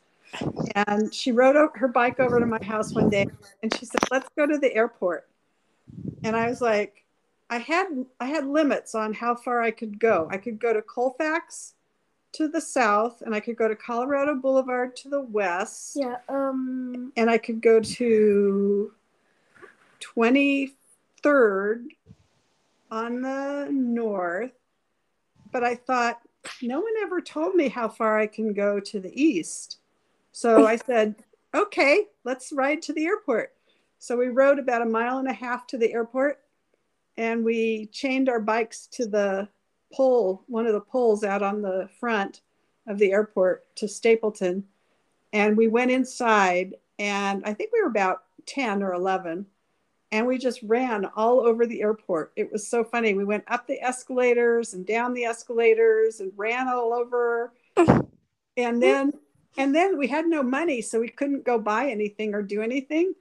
And 0.75 1.13
she 1.13 1.32
rode 1.32 1.56
her 1.75 1.88
bike 1.88 2.20
over 2.20 2.39
to 2.39 2.46
my 2.46 2.63
house 2.63 2.96
one 2.96 3.10
day, 3.10 3.27
and 3.62 3.74
she 3.77 3.86
said, 3.86 4.01
"Let's 4.12 4.27
go 4.36 4.46
to 4.48 4.58
the 4.58 4.74
airport." 4.75 5.30
And 6.24 6.36
I 6.36 6.48
was 6.50 6.60
like, 6.60 7.06
I 7.50 7.60
had 7.60 8.06
I 8.20 8.25
had 8.25 8.48
limits 8.48 8.96
on 8.96 9.13
how 9.13 9.36
far 9.36 9.62
I 9.62 9.72
could 9.72 10.00
go. 10.00 10.27
I 10.32 10.38
could 10.38 10.60
go 10.60 10.74
to 10.74 10.82
Colfax 10.82 11.75
to 12.33 12.47
the 12.47 12.61
south, 12.61 13.21
and 13.21 13.33
I 13.33 13.39
could 13.39 13.55
go 13.55 13.67
to 13.67 13.75
Colorado 13.75 14.35
Boulevard 14.35 14.95
to 14.97 15.09
the 15.09 15.21
west 15.21 15.95
Yeah. 15.95 16.17
Um. 16.27 17.11
and 17.15 17.29
I 17.29 17.37
could 17.37 17.61
go 17.61 17.79
to 17.79 18.91
23rd 20.01 21.85
on 22.91 23.21
the 23.21 23.67
north. 23.71 24.51
But 25.51 25.63
I 25.63 25.75
thought, 25.75 26.19
no 26.61 26.79
one 26.79 26.93
ever 27.03 27.21
told 27.21 27.55
me 27.55 27.69
how 27.69 27.87
far 27.87 28.19
I 28.19 28.27
can 28.27 28.53
go 28.53 28.79
to 28.79 28.99
the 28.99 29.21
east. 29.21 29.77
So 30.31 30.65
I 30.73 30.75
said, 30.77 31.15
okay, 31.53 32.05
let's 32.23 32.51
ride 32.51 32.81
to 32.83 32.93
the 32.93 33.05
airport. 33.05 33.53
So 33.99 34.17
we 34.17 34.27
rode 34.27 34.59
about 34.59 34.81
a 34.81 34.85
mile 34.85 35.19
and 35.19 35.27
a 35.27 35.33
half 35.33 35.65
to 35.67 35.77
the 35.77 35.93
airport 35.93 36.39
and 37.17 37.45
we 37.45 37.87
chained 37.91 38.27
our 38.27 38.39
bikes 38.39 38.87
to 38.87 39.05
the 39.05 39.47
pole, 39.93 40.43
one 40.47 40.65
of 40.65 40.73
the 40.73 40.81
poles 40.81 41.23
out 41.23 41.41
on 41.41 41.62
the 41.62 41.89
front 42.00 42.41
of 42.88 42.97
the 42.97 43.12
airport 43.12 43.75
to 43.77 43.88
Stapleton. 43.88 44.65
And 45.31 45.57
we 45.57 45.67
went 45.67 45.91
inside, 45.91 46.75
and 47.00 47.43
I 47.45 47.53
think 47.53 47.71
we 47.71 47.81
were 47.81 47.88
about 47.88 48.23
10 48.45 48.83
or 48.83 48.93
11. 48.93 49.45
And 50.12 50.27
we 50.27 50.38
just 50.38 50.62
ran 50.62 51.05
all 51.15 51.39
over 51.39 51.65
the 51.65 51.81
airport. 51.81 52.33
It 52.35 52.51
was 52.51 52.67
so 52.67 52.83
funny. 52.83 53.15
We 53.15 53.25
went 53.25 53.45
up 53.47 53.65
the 53.65 53.81
escalators 53.81 54.75
and 54.75 54.85
down 54.85 55.13
the 55.13 55.25
escalators 55.25 56.19
and 56.19 56.31
ran 56.35 56.67
all 56.67 56.93
over. 56.93 57.53
And 58.55 58.81
then 58.83 59.13
and 59.57 59.75
then 59.75 59.97
we 59.97 60.07
had 60.07 60.25
no 60.25 60.41
money, 60.41 60.81
so 60.81 61.00
we 61.00 61.09
couldn't 61.09 61.45
go 61.45 61.59
buy 61.59 61.88
anything 61.89 62.33
or 62.33 62.41
do 62.41 62.62
anything. 62.62 63.13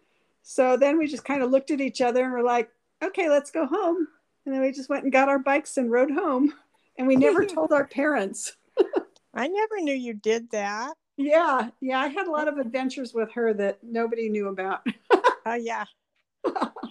So 0.43 0.77
then 0.77 0.99
we 0.99 1.07
just 1.07 1.25
kind 1.25 1.43
of 1.43 1.51
looked 1.51 1.71
at 1.71 1.81
each 1.81 2.01
other 2.01 2.25
and 2.25 2.33
were 2.33 2.43
like, 2.43 2.71
okay, 3.03 3.29
let's 3.29 3.51
go 3.51 3.67
home. 3.67 4.09
And 4.45 4.55
then 4.55 4.63
we 4.63 4.73
just 4.73 4.89
went 4.89 5.05
and 5.05 5.13
got 5.13 5.29
our 5.29 5.39
bikes 5.39 5.77
and 5.77 5.91
rode 5.91 6.11
home. 6.11 6.53
And 6.99 7.07
we 7.07 7.17
never 7.17 7.45
told 7.47 7.73
our 7.73 7.87
parents. 7.87 8.57
I 9.35 9.49
never 9.49 9.81
knew 9.81 9.95
you 9.95 10.15
did 10.15 10.51
that. 10.51 10.95
Yeah, 11.17 11.71
yeah, 11.81 12.01
I 12.01 12.09
had 12.09 12.27
a 12.27 12.31
lot 12.31 12.49
of 12.49 12.59
adventures 12.59 13.15
with 13.15 13.31
her 13.33 13.53
that 13.55 13.79
nobody 13.83 14.29
knew 14.29 14.49
about. 14.49 14.87
Oh 15.45 15.55
yeah. 15.55 15.87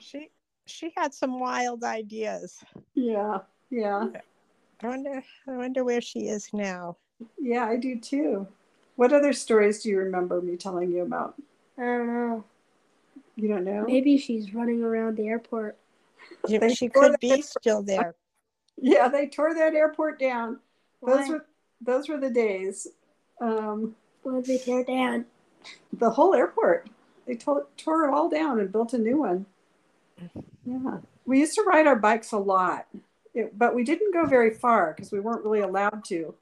she 0.01 0.29
she 0.65 0.91
had 0.97 1.13
some 1.13 1.39
wild 1.39 1.85
ideas. 1.85 2.59
yeah, 2.95 3.39
yeah, 3.69 4.07
I 4.83 4.87
wonder 4.87 5.23
I 5.47 5.51
wonder 5.55 5.85
where 5.85 6.01
she 6.01 6.27
is 6.27 6.49
now. 6.51 6.97
yeah, 7.39 7.63
I 7.65 7.77
do 7.77 7.97
too. 7.97 8.45
What 8.97 9.13
other 9.13 9.31
stories 9.31 9.81
do 9.81 9.89
you 9.89 9.99
remember 9.99 10.41
me 10.41 10.57
telling 10.57 10.91
you 10.91 11.03
about? 11.03 11.35
I 11.77 11.81
don't 11.83 12.07
know. 12.07 12.43
You 13.37 13.47
don't 13.47 13.63
know? 13.63 13.85
Maybe 13.85 14.17
she's 14.17 14.53
running 14.53 14.83
around 14.83 15.15
the 15.15 15.29
airport. 15.29 15.77
She- 16.49 16.75
She 16.75 16.89
could 16.89 17.17
be 17.21 17.41
still 17.41 17.83
there. 17.83 18.15
Yeah, 18.77 19.07
they 19.07 19.27
tore 19.27 19.53
that 19.53 19.73
airport 19.73 20.19
down. 20.19 20.59
Those 21.05 21.27
Why? 21.27 21.29
were 21.29 21.45
those 21.81 22.09
were 22.09 22.19
the 22.19 22.29
days. 22.29 22.87
Um, 23.39 23.95
What 24.23 24.35
did 24.35 24.45
they 24.45 24.57
tear 24.57 24.83
down? 24.83 25.25
the 25.93 26.09
whole 26.09 26.33
airport. 26.33 26.89
They 27.27 27.35
tore, 27.35 27.67
tore 27.77 28.05
it 28.05 28.13
all 28.13 28.29
down 28.29 28.59
and 28.59 28.71
built 28.71 28.93
a 28.93 28.97
new 28.97 29.19
one. 29.19 29.45
Yeah, 30.65 30.97
we 31.25 31.39
used 31.39 31.55
to 31.55 31.63
ride 31.63 31.87
our 31.87 31.95
bikes 31.95 32.31
a 32.31 32.37
lot, 32.37 32.87
it, 33.33 33.57
but 33.57 33.75
we 33.75 33.83
didn't 33.83 34.13
go 34.13 34.25
very 34.25 34.51
far 34.53 34.93
because 34.93 35.11
we 35.11 35.19
weren't 35.19 35.43
really 35.43 35.61
allowed 35.61 36.03
to. 36.05 36.33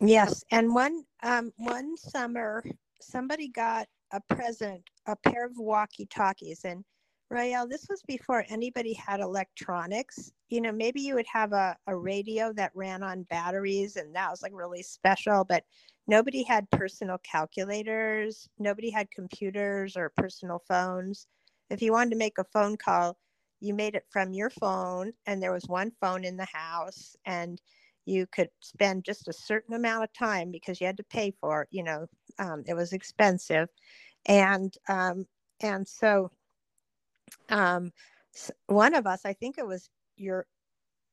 Yes, 0.00 0.44
and 0.50 0.74
one 0.74 1.04
um 1.22 1.52
one 1.56 1.96
summer 1.96 2.64
somebody 3.00 3.48
got 3.48 3.86
a 4.12 4.20
present, 4.34 4.82
a 5.06 5.16
pair 5.16 5.44
of 5.46 5.52
walkie-talkies 5.56 6.64
and 6.64 6.84
Royale, 7.30 7.68
this 7.68 7.86
was 7.90 8.02
before 8.02 8.44
anybody 8.48 8.94
had 8.94 9.20
electronics. 9.20 10.32
You 10.48 10.62
know, 10.62 10.72
maybe 10.72 11.02
you 11.02 11.14
would 11.14 11.26
have 11.30 11.52
a, 11.52 11.76
a 11.86 11.94
radio 11.94 12.52
that 12.54 12.72
ran 12.74 13.02
on 13.02 13.24
batteries 13.24 13.96
and 13.96 14.14
that 14.14 14.30
was 14.30 14.42
like 14.42 14.52
really 14.54 14.82
special, 14.82 15.44
but 15.44 15.64
nobody 16.06 16.42
had 16.42 16.70
personal 16.70 17.18
calculators, 17.18 18.48
nobody 18.58 18.90
had 18.90 19.10
computers 19.10 19.94
or 19.94 20.10
personal 20.16 20.62
phones. 20.66 21.26
If 21.68 21.82
you 21.82 21.92
wanted 21.92 22.10
to 22.10 22.16
make 22.16 22.38
a 22.38 22.44
phone 22.44 22.78
call, 22.78 23.18
you 23.60 23.74
made 23.74 23.94
it 23.94 24.06
from 24.10 24.32
your 24.32 24.48
phone 24.50 25.12
and 25.26 25.42
there 25.42 25.52
was 25.52 25.64
one 25.66 25.92
phone 26.00 26.24
in 26.24 26.36
the 26.36 26.48
house 26.50 27.14
and 27.26 27.60
you 28.06 28.26
could 28.26 28.48
spend 28.60 29.04
just 29.04 29.28
a 29.28 29.32
certain 29.34 29.74
amount 29.74 30.04
of 30.04 30.12
time 30.14 30.50
because 30.50 30.80
you 30.80 30.86
had 30.86 30.96
to 30.96 31.04
pay 31.04 31.30
for 31.40 31.62
it 31.62 31.68
you 31.70 31.82
know 31.82 32.06
um, 32.38 32.62
it 32.66 32.74
was 32.74 32.92
expensive 32.92 33.68
and 34.26 34.74
um, 34.88 35.26
and 35.60 35.86
so 35.86 36.30
um, 37.50 37.92
one 38.66 38.94
of 38.94 39.06
us 39.06 39.20
i 39.24 39.32
think 39.32 39.58
it 39.58 39.66
was 39.66 39.88
your 40.16 40.46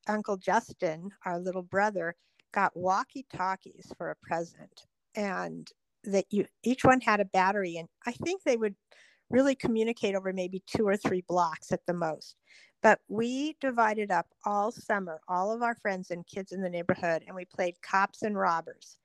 uncle 0.08 0.38
justin 0.38 1.10
our 1.26 1.40
little 1.40 1.64
brother 1.64 2.16
got 2.56 2.76
walkie 2.76 3.26
talkies 3.36 3.92
for 3.98 4.10
a 4.10 4.16
present. 4.24 4.86
And 5.14 5.70
that 6.06 6.26
you 6.30 6.46
each 6.64 6.84
one 6.84 7.02
had 7.02 7.20
a 7.20 7.26
battery 7.26 7.78
and 7.78 7.88
i 8.06 8.12
think 8.12 8.44
they 8.44 8.58
would 8.58 8.76
really 9.32 9.56
communicate 9.56 10.14
over 10.14 10.32
maybe 10.32 10.64
two 10.68 10.88
or 10.88 10.96
three 10.96 11.24
blocks 11.28 11.72
at 11.72 11.84
the 11.88 11.94
most. 11.94 12.36
But 12.84 13.00
we 13.08 13.56
divided 13.60 14.12
up 14.12 14.28
all 14.46 14.72
summer 14.72 15.20
all 15.28 15.52
of 15.52 15.64
our 15.64 15.76
friends 15.76 16.12
and 16.12 16.28
kids 16.28 16.52
in 16.52 16.62
the 16.62 16.70
neighborhood 16.70 17.24
and 17.26 17.36
we 17.36 17.46
played 17.46 17.82
cops 17.82 18.22
and 18.22 18.38
robbers. 18.38 18.98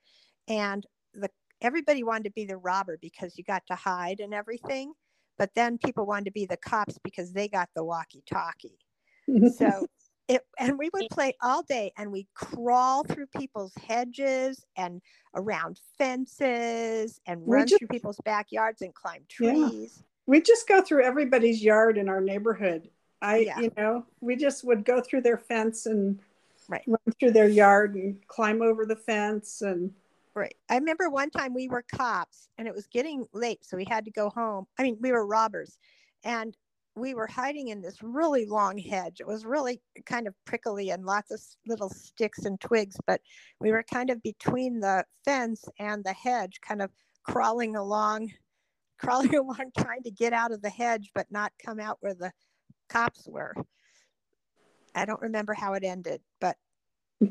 And 0.48 0.86
the 1.14 1.30
everybody 1.62 2.02
wanted 2.02 2.24
to 2.24 2.32
be 2.32 2.44
the 2.44 2.56
robber 2.56 2.98
because 3.00 3.38
you 3.38 3.44
got 3.44 3.66
to 3.68 3.74
hide 3.74 4.20
and 4.20 4.34
everything 4.34 4.92
but 5.40 5.54
then 5.54 5.78
people 5.78 6.04
wanted 6.04 6.26
to 6.26 6.30
be 6.32 6.44
the 6.44 6.56
cops 6.58 6.98
because 7.02 7.32
they 7.32 7.48
got 7.48 7.70
the 7.74 7.82
walkie 7.82 8.22
talkie 8.30 8.78
so 9.56 9.86
it 10.28 10.42
and 10.58 10.78
we 10.78 10.90
would 10.92 11.08
play 11.10 11.32
all 11.42 11.62
day 11.62 11.90
and 11.96 12.12
we'd 12.12 12.28
crawl 12.34 13.02
through 13.04 13.26
people's 13.36 13.72
hedges 13.88 14.62
and 14.76 15.00
around 15.34 15.80
fences 15.96 17.18
and 17.26 17.40
We 17.40 17.56
run 17.56 17.66
just- 17.66 17.78
through 17.80 17.88
people's 17.88 18.20
backyards 18.24 18.82
and 18.82 18.94
climb 18.94 19.24
Yeah. 19.40 19.52
trees 19.52 20.02
we 20.26 20.40
just 20.42 20.68
go 20.68 20.82
through 20.82 21.02
everybody's 21.04 21.60
yard 21.60 21.98
in 21.98 22.08
our 22.08 22.20
neighborhood. 22.20 22.88
I, 23.20 23.38
Yeah. 23.38 23.58
you 23.58 23.72
know, 23.76 24.06
we 24.20 24.36
just 24.36 24.62
would 24.62 24.84
go 24.84 25.00
through 25.00 25.22
their 25.22 25.38
fence 25.38 25.86
and 25.86 26.20
Right. 26.68 26.84
run 26.86 27.00
through 27.18 27.32
their 27.32 27.48
yard 27.48 27.96
and 27.96 28.24
climb 28.28 28.62
over 28.62 28.86
the 28.86 28.94
fence 28.94 29.60
and 29.60 29.92
Right. 30.34 30.54
I 30.68 30.76
remember 30.76 31.10
one 31.10 31.30
time 31.30 31.54
we 31.54 31.68
were 31.68 31.82
cops 31.82 32.48
and 32.56 32.68
it 32.68 32.74
was 32.74 32.86
getting 32.86 33.26
late, 33.32 33.64
so 33.64 33.76
we 33.76 33.84
had 33.84 34.04
to 34.04 34.12
go 34.12 34.30
home. 34.30 34.66
I 34.78 34.84
mean, 34.84 34.96
we 35.00 35.10
were 35.10 35.26
robbers 35.26 35.78
and 36.24 36.56
we 36.94 37.14
were 37.14 37.26
hiding 37.26 37.68
in 37.68 37.80
this 37.80 38.02
really 38.02 38.46
long 38.46 38.78
hedge. 38.78 39.20
It 39.20 39.26
was 39.26 39.44
really 39.44 39.80
kind 40.06 40.26
of 40.26 40.34
prickly 40.44 40.90
and 40.90 41.04
lots 41.04 41.30
of 41.30 41.40
little 41.66 41.90
sticks 41.90 42.44
and 42.44 42.60
twigs, 42.60 42.96
but 43.06 43.20
we 43.60 43.72
were 43.72 43.82
kind 43.82 44.10
of 44.10 44.22
between 44.22 44.80
the 44.80 45.04
fence 45.24 45.64
and 45.78 46.04
the 46.04 46.12
hedge, 46.12 46.60
kind 46.60 46.82
of 46.82 46.90
crawling 47.24 47.74
along, 47.74 48.30
crawling 48.98 49.34
along, 49.34 49.72
trying 49.78 50.02
to 50.02 50.10
get 50.10 50.32
out 50.32 50.52
of 50.52 50.62
the 50.62 50.70
hedge, 50.70 51.10
but 51.14 51.26
not 51.30 51.52
come 51.64 51.80
out 51.80 51.98
where 52.00 52.14
the 52.14 52.32
cops 52.88 53.26
were. 53.26 53.54
I 54.94 55.04
don't 55.04 55.22
remember 55.22 55.54
how 55.54 55.74
it 55.74 55.84
ended, 55.84 56.20
but 56.40 56.56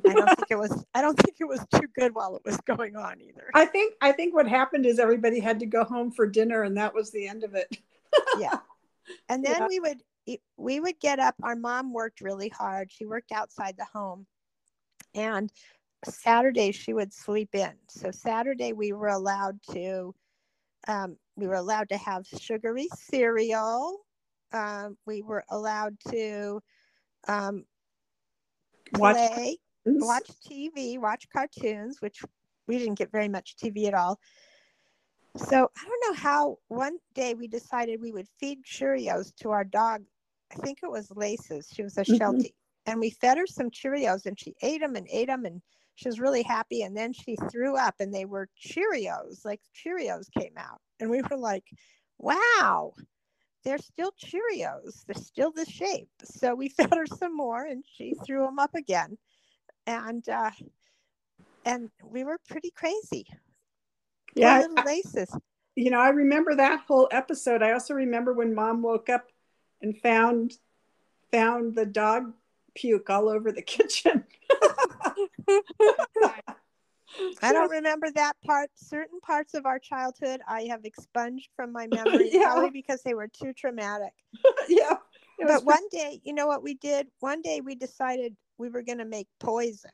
I 0.07 0.13
don't 0.13 0.27
think 0.35 0.47
it 0.51 0.57
was 0.57 0.85
I 0.93 1.01
don't 1.01 1.17
think 1.17 1.37
it 1.39 1.47
was 1.47 1.59
too 1.73 1.87
good 1.97 2.13
while 2.13 2.35
it 2.35 2.41
was 2.45 2.57
going 2.61 2.95
on 2.95 3.21
either. 3.21 3.49
I 3.53 3.65
think 3.65 3.95
I 4.01 4.11
think 4.11 4.33
what 4.35 4.47
happened 4.47 4.85
is 4.85 4.99
everybody 4.99 5.39
had 5.39 5.59
to 5.59 5.65
go 5.65 5.83
home 5.83 6.11
for 6.11 6.27
dinner 6.27 6.63
and 6.63 6.77
that 6.77 6.93
was 6.93 7.11
the 7.11 7.27
end 7.27 7.43
of 7.43 7.55
it. 7.55 7.77
yeah 8.39 8.57
and 9.29 9.43
then 9.43 9.61
Yeah. 9.61 9.67
we 9.67 9.79
would 9.79 10.01
we 10.57 10.79
would 10.79 10.99
get 10.99 11.19
up 11.19 11.35
our 11.41 11.55
mom 11.55 11.91
worked 11.93 12.21
really 12.21 12.49
hard 12.49 12.91
she 12.91 13.05
worked 13.05 13.31
outside 13.31 13.75
the 13.77 13.85
home 13.85 14.27
and 15.15 15.51
saturday 16.05 16.71
she 16.71 16.93
would 16.93 17.11
sleep 17.11 17.55
in 17.55 17.71
so 17.89 18.11
saturday 18.11 18.73
we 18.73 18.93
were 18.93 19.07
allowed 19.07 19.59
to 19.71 20.13
um, 20.87 21.17
we 21.35 21.47
were 21.47 21.55
allowed 21.55 21.89
to 21.89 21.97
have 21.97 22.25
sugary 22.25 22.87
cereal. 22.95 23.99
Um, 24.51 24.97
we 25.05 25.21
were 25.21 25.43
allowed 25.49 25.97
to 26.09 26.61
um, 27.27 27.65
play, 28.93 28.99
watch 29.01 29.57
TV, 29.97 30.99
watch 30.99 31.29
cartoons, 31.29 32.01
which 32.01 32.21
we 32.67 32.77
didn't 32.77 32.97
get 32.97 33.11
very 33.11 33.29
much 33.29 33.55
TV 33.57 33.87
at 33.87 33.93
all. 33.93 34.19
So 35.37 35.69
I 35.77 35.85
don't 35.85 36.03
know 36.09 36.21
how 36.21 36.57
one 36.67 36.97
day 37.13 37.33
we 37.33 37.47
decided 37.47 38.01
we 38.01 38.11
would 38.11 38.27
feed 38.39 38.63
Cheerios 38.63 39.33
to 39.37 39.51
our 39.51 39.63
dog. 39.63 40.03
I 40.51 40.55
think 40.55 40.79
it 40.83 40.91
was 40.91 41.11
Laces. 41.15 41.69
She 41.73 41.83
was 41.83 41.97
a 41.97 42.01
Mhm. 42.01 42.17
Sheltie. 42.17 42.55
And 42.85 42.99
we 42.99 43.11
fed 43.11 43.37
her 43.37 43.45
some 43.47 43.69
Cheerios 43.69 44.25
and 44.25 44.39
she 44.39 44.55
ate 44.61 44.81
them 44.81 44.95
and 44.95 45.07
ate 45.09 45.27
them 45.27 45.45
and 45.45 45.61
she 45.95 46.07
was 46.07 46.19
really 46.19 46.43
happy. 46.43 46.81
And 46.81 46.95
then 46.95 47.13
she 47.13 47.35
threw 47.51 47.75
up 47.77 47.95
and 47.99 48.13
they 48.13 48.25
were 48.25 48.49
Cheerios, 48.59 49.45
like 49.45 49.61
Cheerios 49.73 50.31
came 50.31 50.57
out. 50.57 50.81
And 50.99 51.09
we 51.09 51.21
were 51.21 51.37
like, 51.37 51.69
wow, 52.17 52.93
they're 53.63 53.77
still 53.77 54.11
Cheerios. 54.13 55.05
They're 55.05 55.21
still 55.21 55.51
the 55.51 55.65
shape. 55.65 56.09
So 56.23 56.55
we 56.55 56.69
fed 56.69 56.93
her 56.95 57.05
some 57.05 57.35
more 57.35 57.65
and 57.65 57.85
she 57.85 58.13
threw 58.25 58.45
them 58.45 58.59
up 58.59 58.75
again. 58.75 59.17
And, 59.87 60.27
uh, 60.29 60.51
and 61.65 61.89
we 62.03 62.23
were 62.23 62.39
pretty 62.47 62.71
crazy. 62.71 63.25
Yeah, 64.35 64.59
little 64.59 64.81
laces. 64.83 65.35
you 65.75 65.89
know, 65.89 65.99
I 65.99 66.09
remember 66.09 66.55
that 66.55 66.81
whole 66.87 67.07
episode. 67.11 67.63
I 67.63 67.71
also 67.71 67.93
remember 67.93 68.33
when 68.33 68.53
mom 68.53 68.81
woke 68.81 69.09
up 69.09 69.31
and 69.81 69.97
found 69.97 70.53
found 71.31 71.75
the 71.75 71.85
dog 71.85 72.33
puke 72.75 73.09
all 73.09 73.29
over 73.29 73.51
the 73.51 73.61
kitchen. 73.75 74.23
I 77.41 77.51
don't 77.53 77.69
remember 77.71 78.09
that 78.11 78.33
part. 78.45 78.69
Certain 78.75 79.19
parts 79.19 79.53
of 79.53 79.65
our 79.65 79.79
childhood 79.79 80.41
I 80.47 80.63
have 80.63 80.85
expunged 80.85 81.49
from 81.55 81.71
my 81.71 81.87
memory, 81.93 82.29
Yeah. 82.31 82.43
probably 82.45 82.69
because 82.69 83.01
they 83.03 83.13
were 83.13 83.27
too 83.27 83.53
traumatic. 83.53 84.13
yeah. 84.67 84.97
But 85.39 85.63
one 85.65 85.87
day, 85.91 86.19
you 86.23 86.33
know 86.33 86.47
what 86.47 86.63
we 86.63 86.75
did? 86.75 87.07
One 87.19 87.41
day 87.41 87.61
we 87.61 87.75
decided 87.75 88.35
we 88.59 88.69
were 88.69 88.83
going 88.83 88.99
to 88.99 89.05
make 89.05 89.27
poison. 89.39 89.89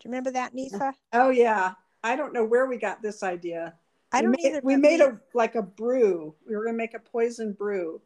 Do 0.00 0.08
you 0.08 0.10
remember 0.12 0.30
that, 0.32 0.54
Nisa? 0.54 0.94
Oh 1.12 1.30
yeah. 1.30 1.72
I 2.04 2.14
don't 2.14 2.32
know 2.32 2.44
where 2.44 2.66
we 2.66 2.76
got 2.76 3.02
this 3.02 3.24
idea. 3.24 3.74
I 4.12 4.22
don't 4.22 4.30
made, 4.30 4.46
either. 4.46 4.60
We 4.62 4.76
made 4.76 5.00
a 5.00 5.18
like 5.34 5.56
a 5.56 5.62
brew. 5.62 6.34
We 6.46 6.54
were 6.54 6.64
gonna 6.64 6.76
make 6.76 6.94
a 6.94 7.00
poison 7.00 7.52
brew. 7.52 8.00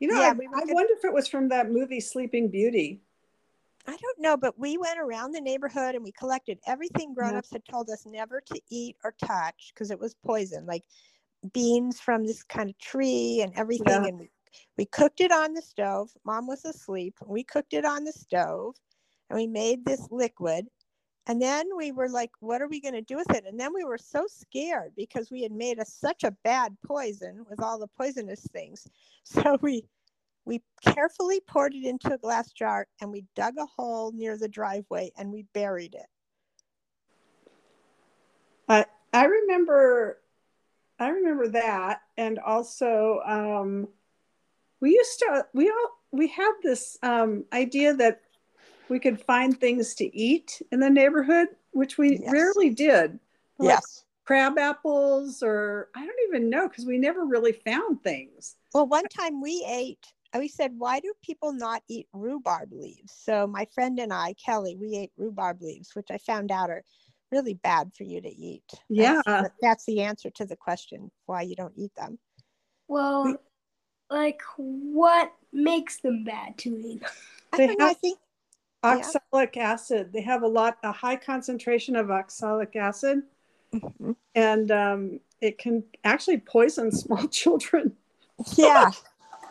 You 0.00 0.08
know, 0.08 0.18
Yeah, 0.20 0.30
I, 0.30 0.32
we 0.32 0.46
I 0.46 0.60
gonna- 0.60 0.72
wonder 0.72 0.94
if 0.96 1.04
it 1.04 1.12
was 1.12 1.28
from 1.28 1.50
that 1.50 1.70
movie 1.70 2.00
Sleeping 2.00 2.48
Beauty. 2.48 3.02
I 3.86 3.90
don't 3.96 4.18
know, 4.18 4.36
but 4.36 4.58
we 4.58 4.78
went 4.78 4.98
around 4.98 5.32
the 5.32 5.40
neighborhood 5.40 5.94
and 5.94 6.02
we 6.02 6.10
collected 6.12 6.58
everything 6.66 7.14
grown-ups 7.14 7.52
had 7.52 7.62
told 7.70 7.88
us 7.90 8.04
never 8.06 8.40
to 8.40 8.60
eat 8.70 8.96
or 9.04 9.14
touch 9.24 9.70
because 9.72 9.90
it 9.92 10.00
was 10.00 10.14
poison, 10.24 10.66
like 10.66 10.82
beans 11.52 12.00
from 12.00 12.26
this 12.26 12.42
kind 12.42 12.68
of 12.70 12.76
tree 12.78 13.42
and 13.42 13.52
everything. 13.54 13.86
Yeah. 14.02 14.06
And 14.08 14.18
we, 14.18 14.30
we 14.76 14.86
cooked 14.86 15.20
it 15.20 15.32
on 15.32 15.54
the 15.54 15.62
stove. 15.62 16.10
Mom 16.24 16.46
was 16.46 16.64
asleep. 16.64 17.16
We 17.26 17.44
cooked 17.44 17.72
it 17.72 17.84
on 17.84 18.04
the 18.04 18.12
stove 18.12 18.76
and 19.30 19.36
we 19.36 19.46
made 19.46 19.84
this 19.84 20.08
liquid. 20.10 20.66
And 21.28 21.42
then 21.42 21.66
we 21.76 21.90
were 21.90 22.08
like, 22.08 22.30
what 22.38 22.62
are 22.62 22.68
we 22.68 22.80
going 22.80 22.94
to 22.94 23.02
do 23.02 23.16
with 23.16 23.30
it? 23.34 23.44
And 23.46 23.58
then 23.58 23.74
we 23.74 23.84
were 23.84 23.98
so 23.98 24.26
scared 24.28 24.92
because 24.96 25.30
we 25.30 25.42
had 25.42 25.50
made 25.50 25.80
a, 25.80 25.84
such 25.84 26.22
a 26.22 26.36
bad 26.44 26.76
poison 26.86 27.44
with 27.50 27.60
all 27.60 27.78
the 27.78 27.88
poisonous 27.88 28.46
things. 28.52 28.86
So 29.28 29.58
we 29.60 29.82
we 30.44 30.62
carefully 30.80 31.40
poured 31.40 31.74
it 31.74 31.84
into 31.84 32.14
a 32.14 32.18
glass 32.18 32.52
jar 32.52 32.86
and 33.00 33.10
we 33.10 33.24
dug 33.34 33.54
a 33.58 33.66
hole 33.66 34.12
near 34.12 34.38
the 34.38 34.46
driveway 34.46 35.10
and 35.18 35.32
we 35.32 35.44
buried 35.52 35.96
it. 35.96 36.06
I 38.68 38.86
I 39.12 39.24
remember 39.24 40.20
I 41.00 41.08
remember 41.08 41.48
that 41.48 42.02
and 42.16 42.38
also 42.38 43.20
um 43.26 43.88
we 44.80 44.90
used 44.90 45.18
to 45.20 45.46
we 45.54 45.68
all 45.68 45.90
we 46.12 46.28
had 46.28 46.52
this 46.62 46.96
um 47.02 47.44
idea 47.52 47.94
that 47.94 48.20
we 48.88 48.98
could 49.00 49.20
find 49.20 49.58
things 49.58 49.94
to 49.96 50.16
eat 50.16 50.62
in 50.70 50.80
the 50.80 50.90
neighborhood, 50.90 51.48
which 51.72 51.98
we 51.98 52.20
Yes. 52.22 52.32
rarely 52.32 52.70
did. 52.70 53.18
Like 53.58 53.70
Yes. 53.70 54.04
crab 54.24 54.58
apples 54.58 55.42
or 55.42 55.88
I 55.94 56.00
don't 56.04 56.28
even 56.28 56.50
know 56.50 56.68
because 56.68 56.84
we 56.86 56.98
never 56.98 57.24
really 57.24 57.52
found 57.52 58.02
things. 58.02 58.56
Well, 58.74 58.86
one 58.86 59.08
time 59.08 59.40
we 59.40 59.64
ate, 59.66 60.06
we 60.34 60.48
said, 60.48 60.72
why 60.76 61.00
do 61.00 61.12
people 61.22 61.52
not 61.52 61.82
eat 61.88 62.06
rhubarb 62.12 62.72
leaves? 62.72 63.12
So 63.16 63.46
my 63.46 63.66
friend 63.74 63.98
and 63.98 64.12
I, 64.12 64.34
Kelly, 64.34 64.76
we 64.76 64.96
ate 64.96 65.12
rhubarb 65.16 65.62
leaves, 65.62 65.94
which 65.94 66.08
I 66.10 66.18
found 66.18 66.50
out 66.50 66.70
are 66.70 66.82
really 67.32 67.54
bad 67.54 67.92
for 67.96 68.04
you 68.04 68.20
to 68.20 68.28
eat. 68.28 68.64
Yeah. 68.88 69.22
That's, 69.26 69.54
that's 69.62 69.84
the 69.86 70.02
answer 70.02 70.30
to 70.30 70.44
the 70.44 70.56
question 70.56 71.10
why 71.26 71.42
you 71.42 71.56
don't 71.56 71.74
eat 71.76 71.94
them. 71.96 72.18
Well, 72.88 73.36
like 74.10 74.40
what 74.56 75.32
makes 75.52 75.98
them 76.00 76.24
bad 76.24 76.56
to 76.58 76.70
eat? 76.78 77.02
I 77.52 77.56
They 77.58 77.66
don't. 77.68 77.80
I 77.82 77.86
have- 77.88 77.98
think 77.98 78.18
Yeah. 78.84 78.90
Oxalic 78.92 79.56
acid. 79.56 80.12
They 80.12 80.20
have 80.20 80.42
a 80.42 80.46
lot 80.48 80.78
a 80.84 80.92
high 80.92 81.16
concentration 81.16 81.96
of 81.96 82.10
oxalic 82.10 82.76
acid 82.76 83.22
Mhm. 83.72 84.14
and 84.34 84.70
um, 84.70 85.20
it 85.40 85.58
can 85.58 85.82
actually 86.04 86.38
poison 86.38 86.90
small 87.02 87.26
children. 87.28 87.96
Yeah. 88.56 88.90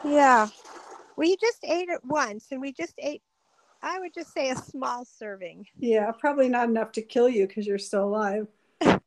yeah. 0.05 0.47
We 1.17 1.35
just 1.37 1.63
ate 1.63 1.89
it 1.89 2.03
once 2.05 2.47
and 2.51 2.61
we 2.61 2.71
just 2.71 2.93
ate, 2.97 3.21
I 3.81 3.99
would 3.99 4.13
just 4.13 4.33
say 4.33 4.49
a 4.51 4.55
small 4.55 5.05
serving. 5.05 5.67
Yeah, 5.79 6.11
probably 6.11 6.47
not 6.49 6.69
enough 6.69 6.91
to 6.93 7.01
kill 7.01 7.27
you 7.29 7.47
because 7.47 7.65
you're 7.67 7.77
still 7.79 8.05
alive. 8.05 8.47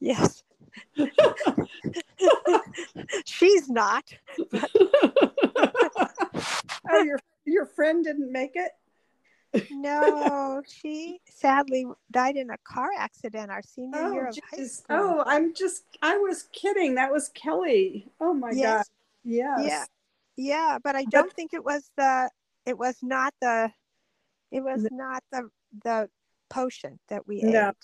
Yes. 0.00 0.42
She's 3.24 3.68
not. 3.68 4.04
oh, 6.90 7.02
your 7.02 7.18
your 7.44 7.66
friend 7.66 8.04
didn't 8.04 8.30
make 8.30 8.52
it. 8.54 8.72
No, 9.70 10.62
she 10.66 11.20
sadly 11.28 11.86
died 12.10 12.36
in 12.36 12.50
a 12.50 12.56
car 12.64 12.90
accident 12.96 13.50
our 13.50 13.62
senior 13.62 13.98
oh, 14.00 14.12
year 14.12 14.26
Oh, 14.26 14.30
of 14.30 14.38
high 14.50 14.64
school. 14.66 14.96
oh, 14.98 15.22
I'm 15.26 15.54
just. 15.54 15.84
I 16.00 16.16
was 16.18 16.44
kidding. 16.52 16.94
That 16.94 17.12
was 17.12 17.28
Kelly. 17.30 18.10
Oh 18.20 18.32
my 18.32 18.52
Yes. 18.52 18.78
god. 18.78 18.84
Yes. 19.24 19.58
Yeah. 19.66 19.84
Yeah, 20.36 20.78
but 20.82 20.96
I 20.96 21.04
don't 21.04 21.32
think 21.34 21.52
it 21.52 21.62
was 21.64 21.90
the 21.96 22.30
it 22.64 22.78
was 22.78 22.96
not 23.02 23.34
the 23.40 23.70
it 24.50 24.62
was 24.62 24.86
not 24.90 25.22
the 25.30 25.50
the 25.84 26.08
potion 26.48 26.98
that 27.08 27.26
we 27.26 27.42
No. 27.42 27.68
ate. 27.68 27.74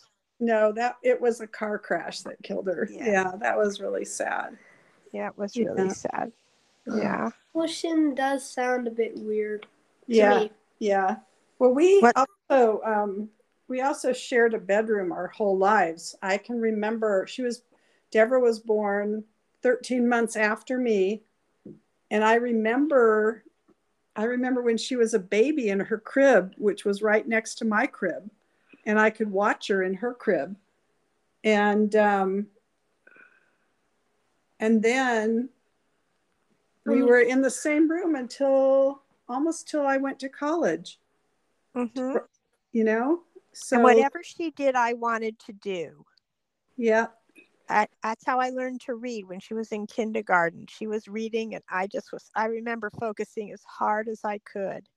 No, 0.41 0.73
that 0.73 0.97
it 1.03 1.21
was 1.21 1.41
a 1.41 1.47
car 1.47 1.79
crash 1.79 2.21
that 2.21 2.43
killed 2.43 2.67
her. 2.67 2.89
Yeah. 2.91 3.07
Yeah, 3.07 3.33
that 3.41 3.57
was 3.57 3.81
really 3.81 4.05
sad. 4.05 4.57
Yeah, 5.13 5.29
it 5.29 5.39
was 5.39 5.57
really 5.57 5.87
Yeah. 5.87 5.93
sad. 5.93 6.33
Yeah. 6.87 7.31
Potion 7.53 8.15
does 8.15 8.49
sound 8.49 8.87
a 8.87 8.91
bit 8.91 9.17
weird 9.19 9.63
to 9.63 9.69
Yeah. 10.07 10.39
me. 10.41 10.53
Yeah. 10.79 11.17
Well, 11.59 11.75
we 11.75 12.01
What- 12.01 12.17
also 12.51 12.81
um, 12.85 13.31
we 13.67 13.81
also 13.83 14.13
shared 14.13 14.55
a 14.55 14.59
bedroom 14.59 15.13
our 15.13 15.27
whole 15.27 15.59
lives. 15.59 16.17
I 16.23 16.39
can 16.39 16.61
remember 16.61 17.27
she 17.27 17.43
was 17.43 17.63
Devra 18.13 18.41
was 18.41 18.59
born 18.61 19.25
13 19.61 20.09
months 20.09 20.37
after 20.37 20.79
me, 20.79 21.25
and 22.11 22.25
I 22.25 22.35
remember 22.37 23.43
I 24.17 24.25
remember 24.25 24.63
when 24.63 24.79
she 24.79 24.97
was 24.97 25.15
a 25.15 25.19
baby 25.19 25.69
in 25.69 25.79
her 25.81 25.99
crib, 25.99 26.55
which 26.59 26.85
was 26.85 27.03
right 27.03 27.27
next 27.29 27.57
to 27.57 27.65
my 27.65 27.87
crib, 27.87 28.31
and 28.89 28.99
I 28.99 29.11
could 29.11 29.31
watch 29.31 29.69
her 29.69 29.83
in 29.83 29.93
her 29.95 30.15
crib, 30.15 30.57
and 31.45 31.95
um, 31.95 32.49
and 34.59 34.83
then 34.83 35.51
we 36.87 37.03
Mhm. 37.03 37.07
were 37.07 37.21
in 37.21 37.43
the 37.43 37.51
same 37.51 37.89
room 37.89 38.15
until 38.17 39.03
almost 39.29 39.69
till 39.69 39.87
I 39.87 39.99
went 39.99 40.19
to 40.21 40.29
college 40.31 40.99
hmm 41.75 42.17
you 42.73 42.83
know 42.83 43.23
so 43.53 43.77
and 43.77 43.85
whatever 43.85 44.23
she 44.25 44.51
did, 44.53 44.75
I 44.75 44.95
wanted 44.95 45.39
to 45.41 45.53
do. 45.53 46.07
yeah 46.79 47.09
I, 47.69 47.87
that's 48.03 48.25
how 48.25 48.41
I 48.41 48.49
learned 48.49 48.81
to 48.83 48.95
read 48.95 49.27
when 49.29 49.41
she 49.41 49.53
was 49.53 49.71
in 49.73 49.87
kindergarten. 49.87 50.67
She 50.71 50.87
was 50.87 51.07
reading, 51.07 51.55
and 51.55 51.63
I 51.69 51.87
just 51.87 52.11
was, 52.13 52.31
I 52.35 52.47
remember 52.47 52.91
focusing 52.99 53.53
as 53.53 53.63
hard 53.65 54.09
as 54.09 54.25
I 54.25 54.39
could 54.39 54.89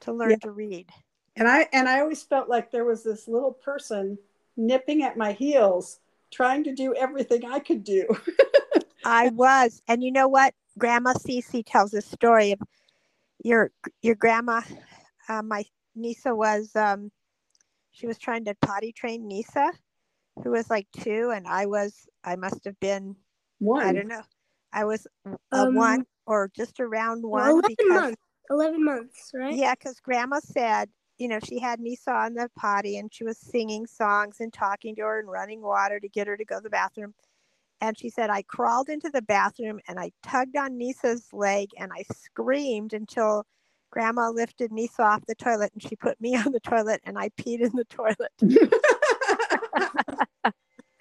to 0.00 0.12
learn 0.14 0.30
Yeah. 0.30 0.36
to 0.36 0.50
read. 0.50 0.88
And 1.40 1.48
i 1.48 1.66
and 1.72 1.88
i 1.88 1.98
always 2.00 2.22
felt 2.22 2.48
like 2.48 2.70
there 2.70 2.84
was 2.84 3.02
this 3.02 3.26
little 3.26 3.52
person 3.52 4.16
nipping 4.56 5.02
at 5.02 5.16
my 5.16 5.32
heels 5.32 5.98
trying 6.30 6.62
to 6.62 6.72
do 6.72 6.94
everything 6.94 7.44
i 7.44 7.58
could 7.58 7.82
do 7.82 8.06
I 9.04 9.28
was, 9.30 9.80
and 9.88 10.04
you 10.04 10.12
know 10.12 10.28
what? 10.28 10.54
Grandma 10.78 11.14
Cece 11.14 11.62
tells 11.64 11.94
a 11.94 12.02
story 12.02 12.52
of 12.52 12.60
your 13.42 13.70
your 14.02 14.14
grandma. 14.14 14.60
Uh, 15.28 15.42
my 15.42 15.64
Nisa 15.94 16.34
was 16.34 16.70
um, 16.76 17.10
she 17.92 18.06
was 18.06 18.18
trying 18.18 18.44
to 18.44 18.54
potty 18.60 18.92
train 18.92 19.26
Nisa, 19.26 19.72
who 20.42 20.50
was 20.50 20.68
like 20.68 20.86
two, 20.92 21.32
and 21.34 21.46
I 21.46 21.66
was 21.66 22.06
I 22.22 22.36
must 22.36 22.64
have 22.66 22.78
been 22.80 23.16
one 23.58 23.82
I 23.86 23.92
don't 23.92 24.08
know, 24.08 24.22
I 24.72 24.84
was 24.84 25.06
a 25.24 25.36
Um, 25.52 25.74
one 25.74 26.06
or 26.26 26.50
just 26.54 26.78
around 26.80 27.24
one 27.24 27.50
Eleven 27.52 27.62
because 27.66 28.02
months. 28.02 28.22
Eleven 28.50 28.84
months, 28.84 29.30
right? 29.32 29.56
yeah, 29.56 29.74
because 29.74 29.98
Grandma 30.00 30.40
said 30.42 30.90
you 31.20 31.28
know 31.28 31.38
she 31.44 31.58
had 31.58 31.80
Nisa 31.80 32.10
on 32.10 32.34
the 32.34 32.50
potty 32.56 32.96
and 32.96 33.12
she 33.12 33.24
was 33.24 33.38
singing 33.38 33.86
songs 33.86 34.36
and 34.40 34.52
talking 34.52 34.96
to 34.96 35.02
her 35.02 35.20
and 35.20 35.30
running 35.30 35.60
water 35.60 36.00
to 36.00 36.08
get 36.08 36.26
her 36.26 36.36
to 36.36 36.44
go 36.44 36.56
to 36.56 36.62
the 36.62 36.70
bathroom. 36.70 37.14
And 37.82 37.98
she 37.98 38.08
said, 38.08 38.30
I 38.30 38.42
crawled 38.42 38.88
into 38.88 39.10
the 39.10 39.22
bathroom 39.22 39.80
and 39.86 40.00
I 40.00 40.12
tugged 40.22 40.56
on 40.56 40.78
Nisa's 40.78 41.28
leg 41.32 41.68
and 41.78 41.92
I 41.92 42.04
screamed 42.12 42.94
until 42.94 43.44
grandma 43.90 44.30
lifted 44.30 44.72
Nisa 44.72 45.02
off 45.02 45.26
the 45.26 45.34
toilet 45.34 45.72
and 45.74 45.82
she 45.82 45.94
put 45.94 46.18
me 46.20 46.36
on 46.36 46.52
the 46.52 46.60
toilet 46.60 47.00
and 47.04 47.18
I 47.18 47.28
peed 47.30 47.60
in 47.60 47.72
the 47.74 47.84
toilet. 47.84 48.32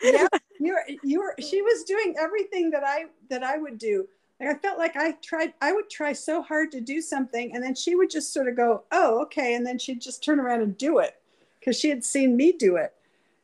yeah, 0.04 0.28
you 0.60 0.74
were, 0.74 0.84
you 1.02 1.20
were, 1.20 1.36
she 1.40 1.62
was 1.62 1.86
doing 1.86 2.16
everything 2.20 2.72
that 2.72 2.84
I, 2.84 3.06
that 3.30 3.44
I 3.44 3.58
would 3.58 3.78
do. 3.78 4.06
Like 4.40 4.56
I 4.56 4.60
felt 4.60 4.78
like 4.78 4.96
I 4.96 5.12
tried, 5.22 5.54
I 5.62 5.74
would 5.74 5.90
try 5.90 6.14
so 6.14 6.42
hard 6.42 6.72
to 6.72 6.82
do 6.82 7.02
something 7.02 7.54
and 7.54 7.64
then 7.64 7.76
she 7.76 7.96
would 7.96 8.10
just 8.10 8.34
sort 8.34 8.48
of 8.48 8.56
go, 8.56 8.84
oh, 8.92 9.22
okay. 9.24 9.56
And 9.56 9.66
then 9.66 9.78
she'd 9.78 10.02
just 10.02 10.24
turn 10.24 10.40
around 10.40 10.62
and 10.62 10.78
do 10.78 11.00
it 11.00 11.16
because 11.60 11.78
she 11.78 11.90
had 11.90 12.04
seen 12.04 12.38
me 12.38 12.54
do 12.54 12.78
it. 12.78 12.94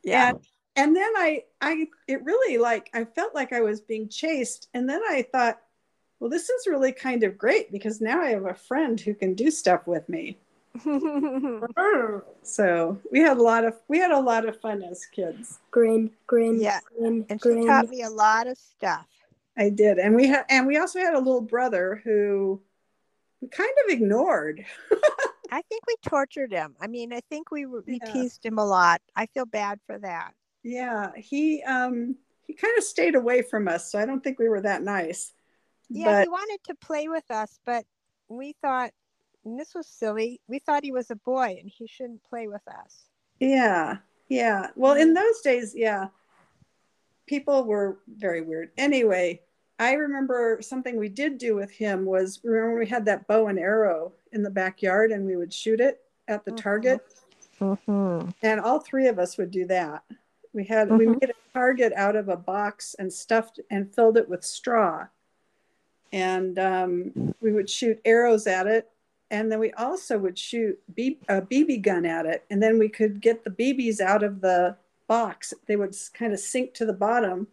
Yeah. 0.02 0.30
And, 0.30 0.38
and 0.76 0.96
then 0.96 1.10
I, 1.16 1.44
I, 1.60 1.86
it 2.08 2.24
really 2.24 2.58
like, 2.58 2.90
I 2.94 3.04
felt 3.04 3.34
like 3.34 3.52
I 3.52 3.60
was 3.60 3.80
being 3.80 4.08
chased. 4.08 4.68
And 4.72 4.88
then 4.88 5.02
I 5.08 5.26
thought, 5.30 5.60
well, 6.18 6.30
this 6.30 6.48
is 6.48 6.66
really 6.66 6.92
kind 6.92 7.24
of 7.24 7.36
great 7.36 7.70
because 7.70 8.00
now 8.00 8.20
I 8.22 8.30
have 8.30 8.46
a 8.46 8.54
friend 8.54 8.98
who 8.98 9.14
can 9.14 9.34
do 9.34 9.50
stuff 9.50 9.86
with 9.86 10.08
me. 10.08 10.38
so 12.42 12.98
we 13.10 13.20
had 13.20 13.36
a 13.38 13.42
lot 13.42 13.64
of 13.64 13.74
we 13.88 13.98
had 13.98 14.10
a 14.10 14.20
lot 14.20 14.46
of 14.46 14.60
fun 14.60 14.82
as 14.82 15.06
kids. 15.06 15.58
Grin, 15.70 16.10
grin, 16.26 16.60
Yeah. 16.60 16.80
grin, 16.98 17.24
and 17.28 17.40
she 17.42 17.64
taught 17.66 17.88
me 17.88 18.02
a 18.02 18.10
lot 18.10 18.46
of 18.46 18.58
stuff. 18.58 19.06
I 19.58 19.70
did, 19.70 19.98
and 19.98 20.14
we 20.14 20.26
had 20.28 20.44
and 20.50 20.66
we 20.66 20.76
also 20.78 20.98
had 20.98 21.14
a 21.14 21.18
little 21.18 21.40
brother 21.40 22.00
who 22.04 22.60
we 23.40 23.48
kind 23.48 23.70
of 23.84 23.92
ignored. 23.92 24.64
I 25.50 25.62
think 25.62 25.86
we 25.86 25.94
tortured 26.06 26.52
him. 26.52 26.74
I 26.80 26.86
mean, 26.86 27.12
I 27.12 27.20
think 27.30 27.50
we 27.50 27.66
we 27.66 27.82
Yeah. 27.86 28.12
teased 28.12 28.44
him 28.44 28.58
a 28.58 28.64
lot. 28.64 29.00
I 29.14 29.26
feel 29.26 29.46
bad 29.46 29.80
for 29.86 29.98
that. 29.98 30.34
Yeah, 30.62 31.12
he 31.16 31.62
um 31.62 32.16
he 32.46 32.54
kind 32.54 32.76
of 32.76 32.84
stayed 32.84 33.14
away 33.14 33.42
from 33.42 33.68
us, 33.68 33.90
so 33.90 33.98
I 33.98 34.06
don't 34.06 34.22
think 34.22 34.38
we 34.38 34.48
were 34.48 34.60
that 34.60 34.82
nice. 34.82 35.32
Yeah, 35.88 36.12
but 36.16 36.24
he 36.24 36.28
wanted 36.28 36.58
to 36.64 36.74
play 36.74 37.08
with 37.08 37.30
us, 37.30 37.58
but 37.64 37.84
we 38.28 38.54
thought 38.60 38.90
and 39.44 39.58
this 39.58 39.74
was 39.74 39.86
silly. 39.86 40.40
We 40.48 40.58
thought 40.58 40.82
he 40.82 40.92
was 40.92 41.10
a 41.10 41.16
boy 41.16 41.56
and 41.60 41.70
he 41.70 41.86
shouldn't 41.86 42.24
play 42.24 42.48
with 42.48 42.66
us. 42.66 43.08
Yeah, 43.38 43.98
yeah. 44.28 44.70
Well, 44.74 44.94
in 44.94 45.14
those 45.14 45.40
days, 45.42 45.72
yeah, 45.76 46.08
people 47.26 47.64
were 47.64 47.98
very 48.08 48.40
weird. 48.40 48.70
Anyway, 48.76 49.42
I 49.78 49.92
remember 49.94 50.58
something 50.62 50.96
we 50.96 51.08
did 51.08 51.38
do 51.38 51.54
with 51.54 51.70
him 51.70 52.04
was 52.06 52.40
remember 52.42 52.70
when 52.70 52.78
we 52.80 52.86
had 52.86 53.04
that 53.06 53.26
bow 53.26 53.48
and 53.48 53.58
arrow 53.58 54.12
in 54.32 54.42
the 54.42 54.50
backyard 54.50 55.10
and 55.10 55.26
we 55.26 55.36
would 55.36 55.52
shoot 55.52 55.80
it 55.80 56.02
at 56.28 56.44
the 56.44 56.52
Mhm. 56.52 56.56
target, 56.56 57.00
Mm-hmm. 57.60 58.30
and 58.42 58.60
all 58.60 58.80
three 58.80 59.06
of 59.08 59.18
us 59.18 59.36
would 59.38 59.50
do 59.50 59.66
that. 59.66 60.02
We 60.52 60.64
had 60.64 60.90
we 60.90 61.06
Mhm. 61.06 61.20
made 61.20 61.30
a 61.30 61.34
target 61.52 61.92
out 61.94 62.16
of 62.16 62.28
a 62.28 62.36
box 62.36 62.94
and 62.98 63.12
stuffed 63.12 63.60
and 63.70 63.94
filled 63.94 64.16
it 64.16 64.28
with 64.28 64.44
straw, 64.44 65.06
and 66.12 66.58
um, 66.58 67.34
we 67.40 67.52
would 67.52 67.68
shoot 67.68 68.00
arrows 68.04 68.46
at 68.46 68.66
it 68.66 68.90
and 69.30 69.50
then 69.50 69.58
we 69.58 69.72
also 69.72 70.16
would 70.18 70.38
shoot 70.38 70.80
B- 70.94 71.18
a 71.28 71.42
BB 71.42 71.78
gun 71.82 72.06
at 72.06 72.26
it, 72.26 72.44
and 72.48 72.62
then 72.62 72.78
we 72.78 72.88
could 72.88 73.20
get 73.20 73.42
the 73.42 73.50
BBs 73.50 74.00
out 74.00 74.22
of 74.22 74.40
the 74.40 74.76
box. 75.08 75.52
They 75.66 75.74
would 75.74 75.96
kind 76.14 76.32
of 76.32 76.38
sink 76.38 76.74
to 76.74 76.86
the 76.86 76.92
bottom. 76.92 77.48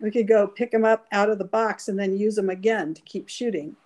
We 0.00 0.10
could 0.10 0.26
go 0.26 0.46
pick 0.46 0.70
them 0.70 0.84
up 0.84 1.06
out 1.12 1.28
of 1.30 1.38
the 1.38 1.44
box 1.44 1.88
and 1.88 1.98
then 1.98 2.16
use 2.16 2.34
them 2.36 2.48
again 2.50 2.94
to 2.94 3.02
keep 3.02 3.28
shooting. 3.28 3.76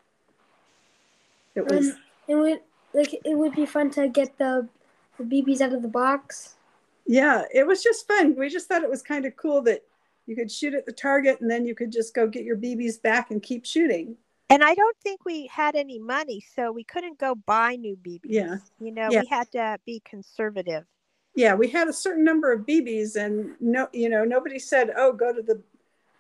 It 1.55 1.67
was 1.71 1.91
Um, 1.91 1.97
it 2.29 2.35
would 2.37 2.61
like 2.93 3.13
it 3.15 3.37
would 3.37 3.55
be 3.55 3.67
fun 3.67 3.91
to 3.93 4.09
get 4.09 4.39
the 4.39 4.69
the 5.19 5.25
BBs 5.25 5.61
out 5.61 5.73
of 5.73 5.83
the 5.83 5.89
box. 5.89 6.57
yeah, 7.07 7.43
it 7.53 7.67
was 7.67 7.83
just 7.83 8.07
fun. 8.09 8.35
We 8.37 8.49
just 8.49 8.67
thought 8.69 8.83
it 8.83 8.91
was 8.91 9.03
kind 9.03 9.27
of 9.27 9.37
cool 9.37 9.61
that 9.63 9.83
you 10.27 10.35
could 10.35 10.51
shoot 10.51 10.75
at 10.75 10.87
the 10.87 10.93
target 10.93 11.41
and 11.41 11.51
then 11.51 11.67
you 11.67 11.75
could 11.75 11.93
just 11.93 12.15
go 12.15 12.27
get 12.27 12.45
your 12.45 12.57
BBs 12.57 13.01
back 13.01 13.31
and 13.31 13.43
keep 13.43 13.65
shooting. 13.67 14.17
And 14.51 14.63
I 14.65 14.75
don't 14.75 14.97
think 15.03 15.25
we 15.25 15.47
had 15.49 15.75
any 15.77 15.99
money, 15.99 16.41
so 16.55 16.71
we 16.73 16.83
couldn't 16.85 17.19
go 17.19 17.35
buy 17.35 17.77
new 17.77 17.97
BBs. 17.97 18.21
Yeah. 18.25 18.57
You 18.81 18.93
know, 18.93 19.09
Yeah. 19.11 19.21
we 19.21 19.27
had 19.27 19.51
to 19.53 19.79
be 19.85 20.01
conservative. 20.05 20.85
Yeah, 21.35 21.55
we 21.55 21.69
had 21.69 21.89
a 21.89 21.93
certain 21.93 22.25
number 22.25 22.53
of 22.53 22.65
BBs, 22.65 23.17
and 23.17 23.55
no, 23.61 23.89
you 23.93 24.09
know, 24.09 24.25
nobody 24.25 24.59
said, 24.59 24.93
"Oh, 24.97 25.13
go 25.13 25.33
to 25.33 25.43
the 25.43 25.61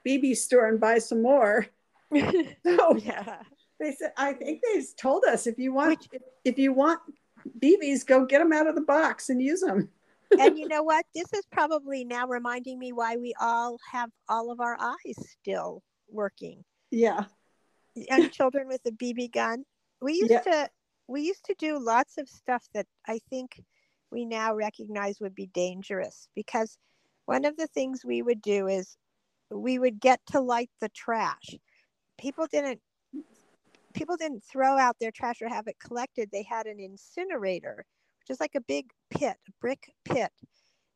BB 0.06 0.36
store 0.36 0.66
and 0.68 0.80
buy 0.80 0.98
some 0.98 1.22
more." 1.22 1.66
So 2.64 2.96
yeah. 2.96 3.42
they 3.80 3.92
said 3.92 4.12
i 4.16 4.32
think 4.32 4.62
they 4.62 4.80
told 4.96 5.24
us 5.24 5.48
if 5.48 5.58
you 5.58 5.72
want 5.72 6.06
if, 6.12 6.22
if 6.44 6.58
you 6.58 6.72
want 6.72 7.00
bb's 7.58 8.04
go 8.04 8.24
get 8.24 8.38
them 8.38 8.52
out 8.52 8.68
of 8.68 8.76
the 8.76 8.80
box 8.82 9.30
and 9.30 9.42
use 9.42 9.62
them 9.62 9.88
and 10.38 10.56
you 10.58 10.68
know 10.72 10.82
what? 10.84 11.04
This 11.14 11.32
is 11.32 11.44
probably 11.50 12.04
now 12.04 12.26
reminding 12.28 12.78
me 12.78 12.92
why 12.92 13.16
we 13.16 13.34
all 13.40 13.78
have 13.92 14.10
all 14.28 14.50
of 14.52 14.60
our 14.60 14.76
eyes 14.80 15.16
still 15.40 15.82
working. 16.08 16.64
yeah 16.90 17.24
Young 17.96 18.30
children 18.30 18.66
with 18.68 18.80
a 18.86 18.90
BB 18.92 19.32
gun. 19.32 19.64
We 20.00 20.14
used 20.14 20.30
Yeah. 20.30 20.40
to 20.40 20.70
we 21.08 21.22
used 21.22 21.44
to 21.46 21.54
do 21.58 21.78
lots 21.78 22.16
of 22.18 22.28
stuff 22.28 22.64
that 22.74 22.86
I 23.06 23.18
think 23.30 23.60
we 24.10 24.24
now 24.24 24.54
recognize 24.54 25.18
would 25.20 25.34
be 25.34 25.48
dangerous 25.48 26.28
because 26.34 26.78
one 27.26 27.44
of 27.44 27.56
the 27.56 27.66
things 27.68 28.04
we 28.04 28.22
would 28.22 28.40
do 28.42 28.66
is 28.68 28.96
we 29.50 29.78
would 29.78 30.00
get 30.00 30.20
to 30.26 30.40
light 30.40 30.70
the 30.80 30.88
trash. 30.90 31.56
People 32.18 32.46
didn't 32.50 32.80
people 33.94 34.16
didn't 34.16 34.42
throw 34.42 34.76
out 34.76 34.96
their 35.00 35.12
trash 35.12 35.40
or 35.40 35.48
have 35.48 35.68
it 35.68 35.78
collected. 35.78 36.28
They 36.32 36.42
had 36.42 36.66
an 36.66 36.80
incinerator, 36.80 37.84
which 38.20 38.30
is 38.30 38.40
like 38.40 38.54
a 38.56 38.60
big 38.60 38.90
pit, 39.10 39.36
a 39.48 39.52
brick 39.60 39.92
pit 40.04 40.32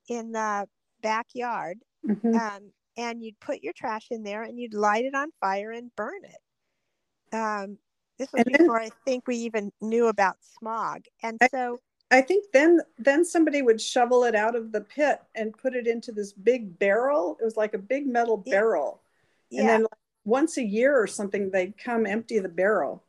in 0.08 0.32
the 0.32 0.68
backyard. 1.00 1.78
Mhm. 2.04 2.34
Um, 2.34 2.72
and 2.96 3.22
you'd 3.22 3.38
put 3.38 3.62
your 3.62 3.72
trash 3.74 4.08
in 4.10 4.24
there 4.24 4.42
and 4.42 4.58
you'd 4.58 4.74
light 4.74 5.04
it 5.04 5.14
on 5.14 5.30
fire 5.40 5.70
and 5.70 5.94
burn 5.94 6.24
it. 6.24 7.34
Um, 7.36 7.78
this 8.18 8.32
was 8.32 8.42
And 8.44 8.54
then- 8.54 8.62
before 8.62 8.80
I 8.80 8.90
think 9.04 9.28
we 9.28 9.36
even 9.36 9.70
knew 9.80 10.08
about 10.08 10.42
smog. 10.42 11.04
And 11.22 11.38
so, 11.52 11.78
i 12.10 12.20
think 12.20 12.46
then 12.52 12.80
then 12.98 13.24
somebody 13.24 13.62
would 13.62 13.80
shovel 13.80 14.24
it 14.24 14.34
out 14.34 14.54
of 14.56 14.72
the 14.72 14.80
pit 14.80 15.20
and 15.34 15.56
put 15.56 15.74
it 15.74 15.86
into 15.86 16.12
this 16.12 16.32
big 16.32 16.78
barrel 16.78 17.36
it 17.40 17.44
was 17.44 17.56
like 17.56 17.74
a 17.74 17.78
big 17.78 18.06
metal 18.06 18.42
Yeah. 18.44 18.52
barrel 18.56 19.02
yeah. 19.50 19.60
and 19.60 19.68
then 19.68 19.82
like, 19.82 19.90
once 20.24 20.56
a 20.58 20.62
year 20.64 20.98
or 21.00 21.06
something 21.06 21.50
they'd 21.50 21.76
come 21.78 22.06
empty 22.06 22.38
the 22.38 22.48
barrel 22.48 23.04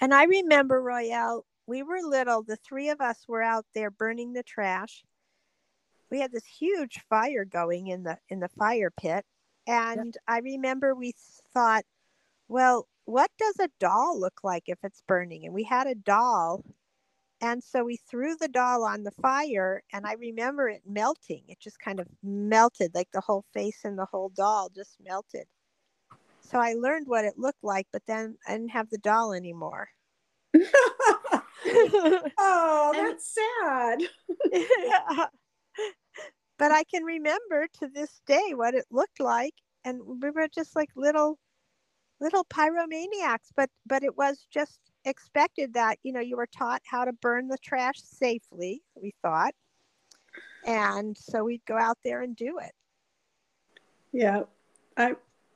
And 0.00 0.12
I 0.14 0.24
remember, 0.24 0.82
Royale, 0.82 1.44
we 1.66 1.82
were 1.82 2.00
little. 2.02 2.42
The 2.42 2.56
three 2.56 2.90
of 2.90 3.00
us 3.00 3.24
were 3.28 3.42
out 3.42 3.64
there 3.74 3.90
burning 3.90 4.32
the 4.34 4.42
trash. 4.42 5.04
We 6.10 6.20
had 6.20 6.32
this 6.32 6.44
huge 6.46 7.00
fire 7.08 7.44
going 7.44 7.88
in 7.88 8.02
the 8.04 8.18
in 8.28 8.40
the 8.40 8.48
fire 8.58 8.90
pit, 8.90 9.24
and 9.66 10.14
I 10.28 10.38
remember 10.40 10.94
we 10.94 11.12
thought, 11.54 11.84
well, 12.48 12.88
what 13.06 13.30
does 13.38 13.58
a 13.60 13.70
doll 13.80 14.20
look 14.20 14.40
like 14.44 14.64
if 14.66 14.78
it's 14.84 15.02
burning? 15.08 15.44
And 15.46 15.54
we 15.54 15.64
had 15.64 15.86
a 15.86 15.94
doll, 15.94 16.64
and 17.40 17.62
so 17.62 17.84
we 17.84 17.96
threw 17.96 18.36
the 18.36 18.48
doll 18.48 18.84
on 18.84 19.02
the 19.02 19.10
fire, 19.10 19.82
and 19.92 20.06
I 20.06 20.14
remember 20.14 20.68
it 20.68 20.82
melting. 20.86 21.42
It 21.48 21.60
just 21.60 21.78
kind 21.78 22.00
of 22.00 22.06
melted, 22.22 22.94
like 22.94 23.10
the 23.12 23.20
whole 23.20 23.44
face 23.52 23.80
and 23.84 23.98
the 23.98 24.06
whole 24.06 24.30
doll 24.30 24.70
just 24.74 24.96
melted. 25.04 25.46
So 26.40 26.58
I 26.58 26.74
learned 26.74 27.08
what 27.08 27.24
it 27.24 27.38
looked 27.38 27.64
like, 27.64 27.86
but 27.92 28.02
then 28.06 28.36
I 28.46 28.52
didn't 28.52 28.70
have 28.70 28.88
the 28.90 28.98
doll 28.98 29.32
anymore. 29.32 29.88
oh 32.38 32.92
And- 32.94 33.06
that's 33.08 33.34
sad 33.34 34.00
Yeah. 34.52 35.26
But 36.58 36.72
I 36.72 36.84
can 36.84 37.04
remember 37.04 37.66
to 37.80 37.88
this 37.88 38.20
day 38.26 38.52
what 38.54 38.74
it 38.74 38.86
looked 38.90 39.20
like, 39.20 39.52
and 39.84 40.00
we 40.22 40.30
were 40.30 40.48
just 40.48 40.74
like 40.74 40.88
little, 40.96 41.38
little 42.18 42.44
pyromaniacs. 42.46 43.50
But 43.54 43.68
but 43.84 44.02
it 44.02 44.16
was 44.16 44.46
just 44.50 44.80
expected 45.06 45.74
that 45.74 45.98
you 46.02 46.12
know 46.12 46.20
you 46.20 46.36
were 46.36 46.46
taught 46.46 46.82
how 46.84 47.04
to 47.04 47.12
burn 47.12 47.48
the 47.48 47.58
trash 47.58 48.00
safely. 48.02 48.82
We 48.94 49.14
thought, 49.22 49.54
and 50.66 51.16
so 51.16 51.44
we'd 51.44 51.64
go 51.66 51.78
out 51.78 51.98
there 52.04 52.22
and 52.22 52.36
do 52.36 52.58
it. 52.58 52.72
yeah 54.12 54.42
i 54.96 55.14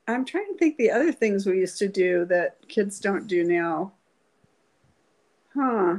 i'm 0.08 0.24
trying 0.24 0.46
to 0.52 0.58
think 0.58 0.76
the 0.76 0.90
other 0.90 1.12
things 1.12 1.46
we 1.46 1.58
used 1.58 1.78
to 1.78 1.88
do 1.88 2.24
that 2.24 2.56
kids 2.68 3.00
don't 3.00 3.26
do 3.26 3.44
now 3.44 3.92
huh 5.54 5.98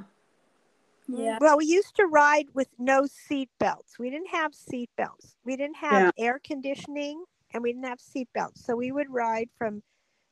Yeah. 1.07 1.37
Well, 1.41 1.57
we 1.57 1.65
used 1.65 1.95
to 1.97 2.05
ride 2.05 2.45
with 2.53 2.69
no 2.77 3.05
seat 3.05 3.49
belts. 3.59 3.99
We 3.99 4.09
didn't 4.09 4.29
have 4.29 4.53
seat 4.55 4.89
belts. 4.95 5.35
We 5.43 5.57
didn't 5.57 5.77
have 5.77 6.13
air 6.17 6.39
conditioning 6.43 7.25
and 7.53 7.61
we 7.61 7.73
didn't 7.73 7.85
have 7.85 7.99
seat 7.99 8.29
belts. 8.33 8.63
So 8.65 8.75
we 8.75 8.91
would 8.91 9.09
ride 9.09 9.49
from 9.57 9.83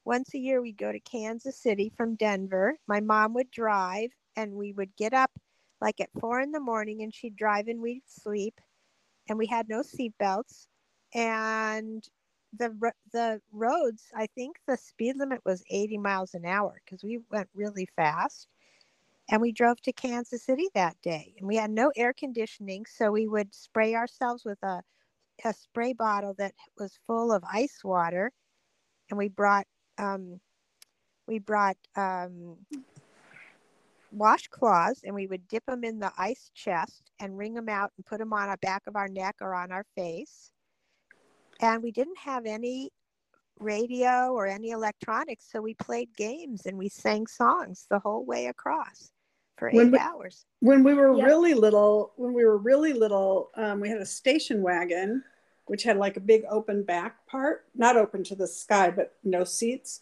once 0.10 0.34
a 0.34 0.40
year, 0.40 0.60
we'd 0.60 0.76
go 0.76 0.92
to 0.92 1.00
Kansas 1.02 1.56
City 1.56 1.94
from 1.96 2.16
Denver. 2.16 2.76
My 2.88 3.00
mom 3.00 3.36
would 3.36 3.52
drive 3.52 4.10
and 4.36 4.56
we 4.56 4.74
would 4.74 4.96
get 4.96 5.14
up 5.14 5.30
like 5.82 6.02
at 6.02 6.10
four 6.20 6.42
in 6.42 6.52
the 6.52 6.60
morning 6.60 7.04
and 7.04 7.14
she'd 7.14 7.36
drive 7.36 7.68
and 7.68 7.80
we'd 7.80 8.02
sleep. 8.08 8.60
And 9.28 9.38
we 9.38 9.46
had 9.46 9.70
no 9.70 9.84
seat 9.84 10.14
belts. 10.18 10.68
And 11.14 12.04
the, 12.58 12.76
the 13.14 13.40
roads, 13.52 14.06
I 14.16 14.26
think 14.34 14.56
the 14.68 14.78
speed 14.78 15.16
limit 15.16 15.42
was 15.46 15.64
80 15.70 16.00
miles 16.00 16.34
an 16.34 16.44
hour 16.44 16.82
because 16.84 17.04
we 17.04 17.20
went 17.30 17.48
really 17.54 17.88
fast 17.96 18.48
and 19.30 19.40
we 19.40 19.52
drove 19.52 19.80
to 19.84 19.94
Kansas 19.94 20.44
City 20.44 20.70
that 20.74 21.00
day 21.04 21.36
and 21.38 21.48
we 21.48 21.56
had 21.56 21.70
no 21.70 21.92
air 21.96 22.14
conditioning 22.14 22.84
so 22.88 23.12
we 23.12 23.28
would 23.28 23.54
spray 23.54 23.94
ourselves 23.94 24.44
with 24.44 24.58
a, 24.64 24.82
a 25.46 25.54
spray 25.54 25.94
bottle 25.94 26.34
that 26.40 26.56
was 26.80 26.98
full 27.06 27.32
of 27.32 27.44
ice 27.44 27.84
water 27.84 28.32
and 29.12 29.18
we 29.20 29.28
brought 29.28 29.68
um, 30.00 30.40
we 31.28 31.38
brought 31.38 31.78
um, 31.96 32.58
washcloths 34.16 35.02
and 35.04 35.14
we 35.14 35.28
would 35.28 35.48
dip 35.48 35.66
them 35.66 35.84
in 35.84 36.00
the 36.00 36.12
ice 36.18 36.50
chest 36.56 37.12
and 37.20 37.38
wring 37.38 37.54
them 37.54 37.70
out 37.70 37.92
and 37.98 38.06
put 38.06 38.18
them 38.20 38.34
on 38.34 38.50
the 38.50 38.58
back 38.58 38.84
of 38.88 38.96
our 38.96 39.08
neck 39.08 39.36
or 39.42 39.54
on 39.54 39.72
our 39.72 39.86
face. 39.96 40.52
And 41.62 41.84
we 41.84 41.92
didn't 41.92 42.18
have 42.18 42.46
any 42.46 42.90
radio 43.60 44.32
or 44.32 44.48
any 44.48 44.70
electronics, 44.70 45.46
so 45.52 45.62
we 45.62 45.74
played 45.74 46.16
games 46.16 46.66
and 46.66 46.78
we 46.78 46.88
sang 46.90 47.28
songs 47.28 47.86
the 47.90 48.00
whole 48.00 48.26
way 48.26 48.48
across 48.48 49.12
for 49.58 49.70
eight 49.70 49.76
When 49.76 49.92
we- 49.92 50.00
hours. 50.00 50.46
When 50.62 50.84
we 50.84 50.94
were 50.94 51.16
Yep. 51.16 51.28
really 51.28 51.54
little, 51.54 52.14
when 52.16 52.34
we 52.34 52.44
were 52.46 52.58
really 52.58 52.94
little, 52.94 53.52
um, 53.56 53.80
we 53.80 53.90
had 53.90 54.00
a 54.00 54.06
station 54.06 54.62
wagon, 54.62 55.24
which 55.70 55.84
had 55.84 55.98
like 55.98 56.18
a 56.18 56.22
big 56.22 56.44
open 56.50 56.84
back 56.84 57.26
part, 57.28 57.66
not 57.76 57.96
open 57.96 58.24
to 58.26 58.36
the 58.36 58.48
sky, 58.48 58.90
but 58.90 59.16
no 59.24 59.44
seats. 59.44 60.02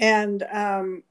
And 0.00 0.42
um, 0.50 1.02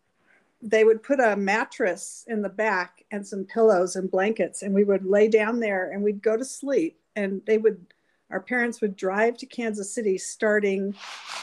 they 0.62 0.84
would 0.84 1.04
put 1.04 1.20
a 1.20 1.36
mattress 1.36 2.26
in 2.28 2.42
the 2.42 2.50
back 2.50 3.04
and 3.12 3.26
some 3.26 3.46
pillows 3.46 3.96
and 3.96 4.10
blankets, 4.10 4.64
and 4.64 4.74
we 4.74 4.84
would 4.84 5.06
lay 5.06 5.28
down 5.28 5.60
there 5.60 5.92
and 5.92 6.04
we'd 6.04 6.22
go 6.24 6.36
to 6.36 6.44
sleep. 6.46 7.00
And 7.16 7.42
they 7.46 7.60
would, 7.60 7.86
our 8.32 8.40
parents 8.40 8.82
would 8.82 8.96
drive 8.96 9.38
to 9.38 9.46
Kansas 9.46 9.94
City 9.94 10.18
starting 10.18 10.96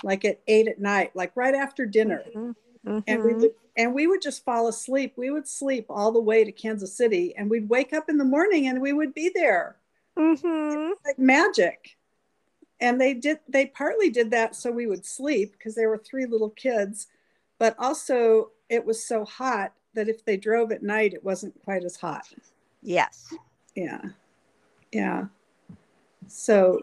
like 0.03 0.25
at 0.25 0.41
eight 0.49 0.67
at 0.67 0.81
night, 0.81 1.15
like 1.15 1.33
right 1.37 1.55
after 1.55 1.87
dinner 1.87 2.25
Mhm. 2.35 2.55
and 3.07 3.23
we 3.23 3.35
would 3.35 3.55
and 3.77 3.95
we 3.95 4.07
would 4.09 4.21
just 4.21 4.45
fall 4.45 4.67
asleep. 4.67 5.13
We 5.17 5.31
would 5.31 5.47
sleep 5.47 5.87
all 5.89 6.11
the 6.13 6.21
way 6.21 6.43
to 6.45 6.51
Kansas 6.51 6.93
City, 6.93 7.35
and 7.37 7.49
we'd 7.49 7.69
wake 7.69 7.93
up 7.93 8.09
in 8.11 8.19
the 8.19 8.25
morning 8.25 8.67
and 8.67 8.81
we 8.81 8.93
would 8.93 9.15
be 9.15 9.31
there 9.33 9.77
Mhm. 10.19 10.93
like 11.07 11.19
magic. 11.19 11.97
And 12.81 13.01
they 13.01 13.15
did 13.15 13.41
they 13.49 13.67
partly 13.67 14.11
did 14.11 14.31
that 14.31 14.57
so 14.57 14.71
we 14.71 14.87
would 14.87 15.05
sleep 15.05 15.53
because 15.53 15.75
there 15.75 15.89
were 15.89 15.99
three 15.99 16.27
little 16.27 16.51
kids, 16.51 17.09
but 17.59 17.77
also 17.79 18.51
it 18.69 18.85
was 18.85 19.05
so 19.05 19.25
hot 19.25 19.73
that 19.95 20.09
if 20.09 20.25
they 20.25 20.37
drove 20.37 20.73
at 20.73 20.83
night, 20.83 21.13
it 21.13 21.25
wasn't 21.25 21.55
quite 21.65 21.85
as 21.85 21.97
hot. 21.97 22.29
Yes. 22.83 23.35
Yeah, 23.75 24.01
yeah. 24.93 25.27
So, 26.29 26.83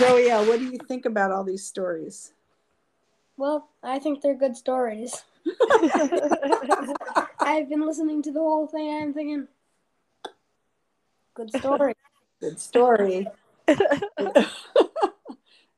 Royale, 0.00 0.46
what 0.46 0.60
do 0.60 0.66
you 0.66 0.78
think 0.88 1.04
about 1.04 1.30
all 1.30 1.44
these 1.44 1.66
stories? 1.66 2.32
Well, 3.36 3.68
I 3.82 3.98
think 3.98 4.20
they're 4.20 4.36
good 4.36 4.56
stories. 4.56 5.24
I've 7.40 7.68
been 7.68 7.84
listening 7.84 8.22
to 8.22 8.32
the 8.32 8.38
whole 8.38 8.66
thing 8.66 8.88
and 8.88 9.02
I'm 9.04 9.12
thinking, 9.14 9.48
good 11.34 11.50
story. 11.50 11.94
Good 12.40 12.60
story. 12.60 13.26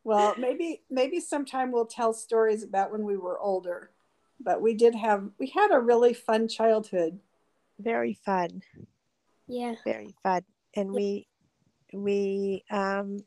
well, 0.07 0.37
maybe 0.39 0.83
maybe 0.89 1.19
sometime 1.19 1.73
we'll 1.73 1.85
tell 1.85 2.13
stories 2.13 2.63
about 2.63 2.93
when 2.93 3.05
we 3.05 3.17
were 3.17 3.41
older. 3.41 3.91
But 4.39 4.63
we 4.63 4.73
did 4.73 4.95
have 4.95 5.31
we 5.37 5.49
had 5.49 5.73
a 5.73 5.81
really 5.81 6.15
fun 6.15 6.47
childhood. 6.47 7.19
Very 7.81 8.15
fun. 8.15 8.63
Yeah. 9.49 9.75
Very 9.85 10.15
fun. 10.23 10.43
And 10.77 10.93
we 10.93 11.27
we 11.93 12.63
um 12.71 13.19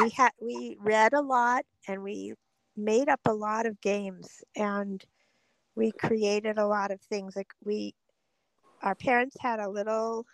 we 0.00 0.08
had 0.08 0.30
we 0.40 0.78
read 0.80 1.12
a 1.12 1.20
lot 1.20 1.66
and 1.88 2.02
we 2.02 2.32
made 2.74 3.10
up 3.10 3.20
a 3.26 3.34
lot 3.34 3.66
of 3.66 3.78
games 3.82 4.42
and 4.56 5.04
we 5.74 5.92
created 5.92 6.56
a 6.56 6.66
lot 6.66 6.90
of 6.90 7.02
things 7.02 7.36
like 7.36 7.52
we 7.62 7.94
our 8.82 8.94
parents 8.94 9.36
had 9.38 9.60
a 9.60 9.68
little 9.68 10.24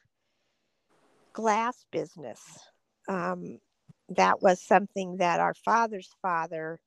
glass 1.32 1.84
business 1.90 2.40
um, 3.08 3.58
that 4.10 4.42
was 4.42 4.60
something 4.60 5.16
that 5.18 5.40
our 5.40 5.54
father's 5.54 6.10
father 6.20 6.80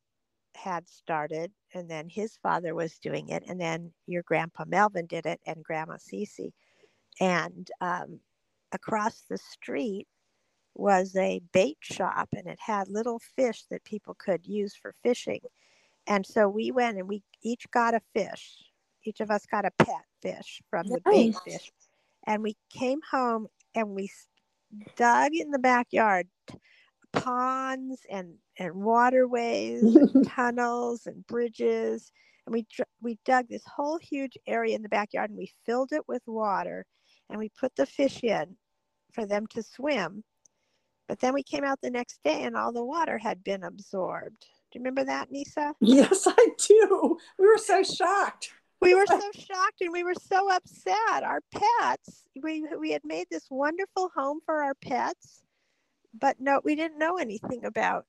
had 0.56 0.88
started 0.88 1.52
and 1.74 1.90
then 1.90 2.08
his 2.08 2.38
father 2.44 2.76
was 2.76 3.00
doing 3.00 3.30
it 3.30 3.44
and 3.48 3.60
then 3.60 3.92
your 4.06 4.22
grandpa 4.24 4.64
melvin 4.68 5.06
did 5.08 5.26
it 5.26 5.40
and 5.48 5.64
grandma 5.64 5.96
Cece. 5.96 6.52
and 7.20 7.70
um, 7.82 8.20
across 8.72 9.24
the 9.30 9.38
street 9.38 10.08
was 10.76 11.16
a 11.16 11.42
bait 11.52 11.78
shop 11.82 12.30
and 12.36 12.48
it 12.48 12.60
had 12.60 12.88
little 12.88 13.20
fish 13.36 13.64
that 13.70 13.84
people 13.84 14.16
could 14.18 14.46
use 14.46 14.76
for 14.76 14.96
fishing. 15.04 15.42
And 16.08 16.26
so 16.26 16.50
we 16.50 16.72
went 16.72 16.98
and 16.98 17.08
we 17.08 17.24
each 17.44 17.70
got 17.72 17.94
a 17.94 18.02
fish. 18.14 18.58
Each 19.04 19.20
of 19.20 19.30
us 19.30 19.46
got 19.46 19.66
a 19.66 19.72
pet 19.78 20.06
fish 20.22 20.62
from 20.70 20.88
the 20.88 21.00
bait 21.06 21.36
fish. 21.46 21.72
And 22.26 22.42
we 22.42 22.56
came 22.70 23.00
home 23.12 23.48
and 23.76 23.90
we 23.90 24.10
dug 24.96 25.32
in 25.34 25.52
the 25.52 25.60
backyard 25.60 26.28
ponds 27.14 28.02
and 28.10 28.34
and 28.58 28.76
waterways 28.76 29.84
and 29.96 30.28
tunnels 30.28 31.06
and 31.06 31.26
bridges. 31.28 32.12
And 32.46 32.54
we 32.54 32.66
we 33.02 33.18
dug 33.26 33.48
this 33.48 33.64
whole 33.66 33.98
huge 33.98 34.38
area 34.48 34.76
in 34.76 34.82
the 34.82 34.90
backyard 34.90 35.30
and 35.30 35.38
we 35.38 35.52
filled 35.66 35.94
it 35.94 36.04
with 36.08 36.24
water 36.26 36.86
and 37.30 37.40
we 37.40 37.50
put 37.60 37.76
the 37.76 37.86
fish 37.86 38.24
in 38.24 38.58
for 39.14 39.26
them 39.26 39.48
to 39.48 39.64
swim. 39.64 40.24
But 41.08 41.20
then 41.20 41.34
we 41.34 41.44
came 41.44 41.64
out 41.64 41.80
the 41.82 41.92
next 41.92 42.20
day 42.24 42.44
and 42.44 42.56
all 42.56 42.72
the 42.72 42.84
water 42.84 43.18
had 43.18 43.44
been 43.44 43.64
absorbed. 43.64 44.42
Do 44.72 44.80
you 44.80 44.82
remember 44.82 45.06
that 45.06 45.32
nisa? 45.32 45.74
Yes, 45.80 46.26
I 46.28 46.48
do. 46.68 47.18
We 47.38 47.46
were 47.46 47.58
so 47.58 47.84
shocked. 47.84 48.52
we 48.82 48.96
were 48.96 49.06
so 49.06 49.22
shocked 49.34 49.82
and 49.82 49.94
we 49.94 50.04
were 50.04 50.16
so 50.16 50.52
upset. 50.52 51.24
Our 51.24 51.42
pets 51.52 52.24
we 52.42 52.66
we 52.80 52.92
had 52.92 53.04
made 53.04 53.28
this 53.30 53.46
wonderful 53.50 54.10
home 54.16 54.40
for 54.46 54.64
our 54.64 54.74
pets 54.76 55.44
but 56.20 56.40
no 56.40 56.62
we 56.64 56.76
didn't 56.76 57.00
know 57.00 57.18
anything 57.18 57.66
about 57.66 58.06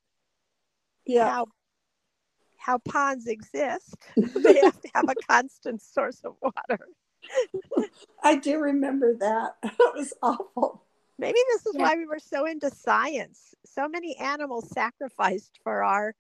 Yeah. 1.07 1.29
how 1.31 1.47
how 2.59 2.79
ponds 2.79 3.27
exist 3.27 3.97
they 4.17 4.61
have 4.61 4.81
to 4.81 4.89
have 4.95 5.09
a 5.09 5.15
constant 5.29 5.83
source 5.83 6.21
of 6.25 6.35
water 6.43 6.89
I 8.23 8.37
do 8.37 8.59
remember 8.59 9.15
that. 9.15 9.57
It 9.65 9.95
was 9.95 10.13
awful. 10.23 10.85
maybe 11.19 11.39
this 11.53 11.65
is 11.67 11.75
Yeah. 11.75 11.83
why 11.83 11.95
we 11.97 12.07
were 12.07 12.19
so 12.19 12.45
into 12.47 12.71
science 12.71 13.55
so 13.65 13.89
many 13.89 14.17
animals 14.17 14.69
sacrificed 14.71 15.59
for 15.63 15.83
our 15.83 16.15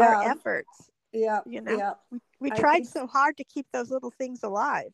our 0.00 0.22
efforts 0.30 0.90
Yeah. 1.12 1.40
you 1.46 1.60
know 1.60 1.76
Yeah. 1.76 1.94
we, 2.10 2.18
we 2.40 2.50
tried 2.50 2.80
think- 2.84 2.88
so 2.88 3.06
hard 3.06 3.36
to 3.38 3.44
keep 3.44 3.66
those 3.72 3.90
little 3.90 4.10
things 4.10 4.42
alive 4.42 4.92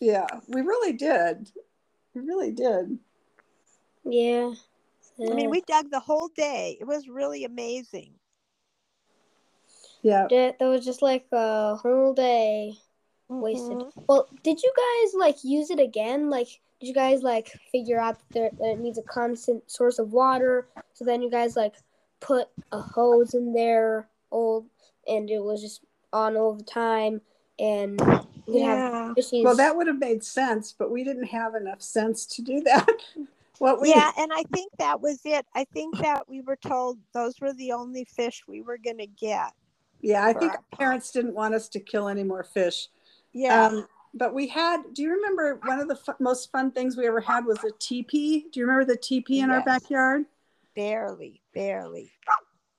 Yeah. 0.00 0.26
We 0.48 0.60
really 0.60 0.92
did. 0.92 1.50
We 2.14 2.20
really 2.22 2.52
did. 2.52 2.98
Yeah. 4.04 4.54
I 5.20 5.34
mean 5.34 5.50
we 5.50 5.60
dug 5.62 5.90
the 5.90 6.00
whole 6.00 6.28
day 6.36 6.76
it 6.80 6.86
was 6.86 7.08
really 7.08 7.44
amazing 7.44 8.12
Yeah. 10.02 10.26
That, 10.30 10.58
that 10.58 10.68
was 10.68 10.84
just 10.84 11.02
like 11.02 11.26
a 11.32 11.74
whole 11.76 12.14
day 12.14 12.78
wasted. 13.28 13.78
Mhm. 13.78 13.92
Well, 14.08 14.28
did 14.42 14.62
you 14.62 14.72
guys 14.76 15.14
like 15.14 15.44
use 15.44 15.70
it 15.70 15.80
again? 15.80 16.30
Like, 16.30 16.46
did 16.80 16.86
you 16.86 16.94
guys 16.94 17.22
like 17.22 17.48
figure 17.72 17.98
out 17.98 18.18
that, 18.18 18.32
there, 18.32 18.50
that 18.58 18.72
it 18.74 18.78
needs 18.78 18.98
a 18.98 19.02
constant 19.02 19.68
source 19.70 19.98
of 19.98 20.12
water? 20.12 20.68
So 20.94 21.04
then 21.04 21.22
you 21.22 21.30
guys 21.30 21.56
like 21.56 21.74
put 22.20 22.48
a 22.72 22.80
hose 22.80 23.34
in 23.34 23.52
there, 23.52 24.08
old, 24.30 24.66
and 25.06 25.28
it 25.30 25.42
was 25.42 25.60
just 25.60 25.82
on 26.12 26.36
all 26.36 26.54
the 26.54 26.64
time, 26.64 27.20
and 27.58 28.00
you 28.00 28.52
could 28.52 28.62
have 28.62 28.78
yeah 28.78 29.14
fishies. 29.16 29.44
Well, 29.44 29.56
that 29.56 29.76
would 29.76 29.88
have 29.88 29.98
made 29.98 30.24
sense, 30.24 30.72
but 30.72 30.90
we 30.90 31.04
didn't 31.04 31.26
have 31.26 31.54
enough 31.54 31.82
sense 31.82 32.24
to 32.26 32.42
do 32.42 32.60
that. 32.62 32.88
What 33.58 33.80
we 33.80 33.90
yeah 33.90 34.10
and 34.18 34.32
i 34.32 34.42
think 34.52 34.70
that 34.78 35.00
was 35.00 35.20
it 35.24 35.46
i 35.54 35.64
think 35.72 35.98
that 35.98 36.28
we 36.28 36.40
were 36.40 36.56
told 36.56 36.98
those 37.12 37.34
were 37.40 37.52
the 37.54 37.72
only 37.72 38.04
fish 38.04 38.42
we 38.46 38.62
were 38.62 38.78
going 38.78 38.98
to 38.98 39.06
get 39.06 39.52
Yeah, 40.00 40.24
I 40.24 40.32
think 40.32 40.52
parents 40.72 41.10
didn't 41.10 41.34
want 41.34 41.54
us 41.54 41.68
to 41.70 41.80
kill 41.80 42.08
any 42.08 42.22
more 42.22 42.44
fish. 42.44 42.88
yeah 43.32 43.66
Um, 43.66 43.86
but 44.14 44.34
we 44.34 44.48
had, 44.48 44.82
do 44.94 45.02
you 45.02 45.12
remember 45.12 45.60
one 45.64 45.80
of 45.80 45.88
the 45.88 45.96
fu- 45.96 46.12
most 46.18 46.50
fun 46.50 46.70
things 46.70 46.96
we 46.96 47.06
ever 47.06 47.20
had 47.20 47.44
was 47.44 47.62
a 47.62 47.70
teepee? 47.78 48.46
Do 48.50 48.60
you 48.60 48.66
remember 48.66 48.84
the 48.84 48.98
teepee 48.98 49.40
in 49.40 49.50
our 49.50 49.60
backyard? 49.64 50.24
barely 50.74 51.42
barely 51.52 52.12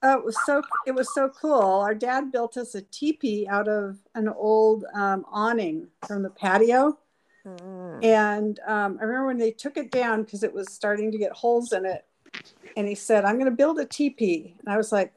Oh, 0.02 0.18
it 0.18 0.24
was 0.24 0.38
so 0.46 0.62
it 0.88 0.96
was 0.96 1.14
so 1.14 1.28
cool. 1.28 1.62
Our 1.62 1.94
dad 1.94 2.32
built 2.32 2.56
us 2.56 2.74
a 2.74 2.82
teepee 2.82 3.46
out 3.50 3.68
of 3.68 3.98
an 4.16 4.30
old 4.30 4.86
um, 4.94 5.26
awning 5.30 5.88
from 6.08 6.24
the 6.24 6.30
patio, 6.30 6.98
Mm. 7.46 8.04
and 8.04 8.60
um, 8.68 8.98
I 9.00 9.04
remember 9.06 9.28
when 9.28 9.38
they 9.38 9.52
took 9.52 9.78
it 9.78 9.92
down 9.92 10.24
because 10.24 10.44
it 10.44 10.54
was 10.54 10.72
starting 10.72 11.12
to 11.12 11.18
get 11.18 11.32
holes 11.32 11.72
in 11.72 11.86
it, 11.86 12.06
and 12.76 12.88
he 12.88 12.96
said, 12.96 13.26
"I'm 13.26 13.36
going 13.36 13.46
to 13.50 13.56
build 13.56 13.80
a 13.80 13.86
teepee," 13.86 14.56
and 14.60 14.68
I 14.74 14.78
was 14.78 14.92
like, 14.92 15.14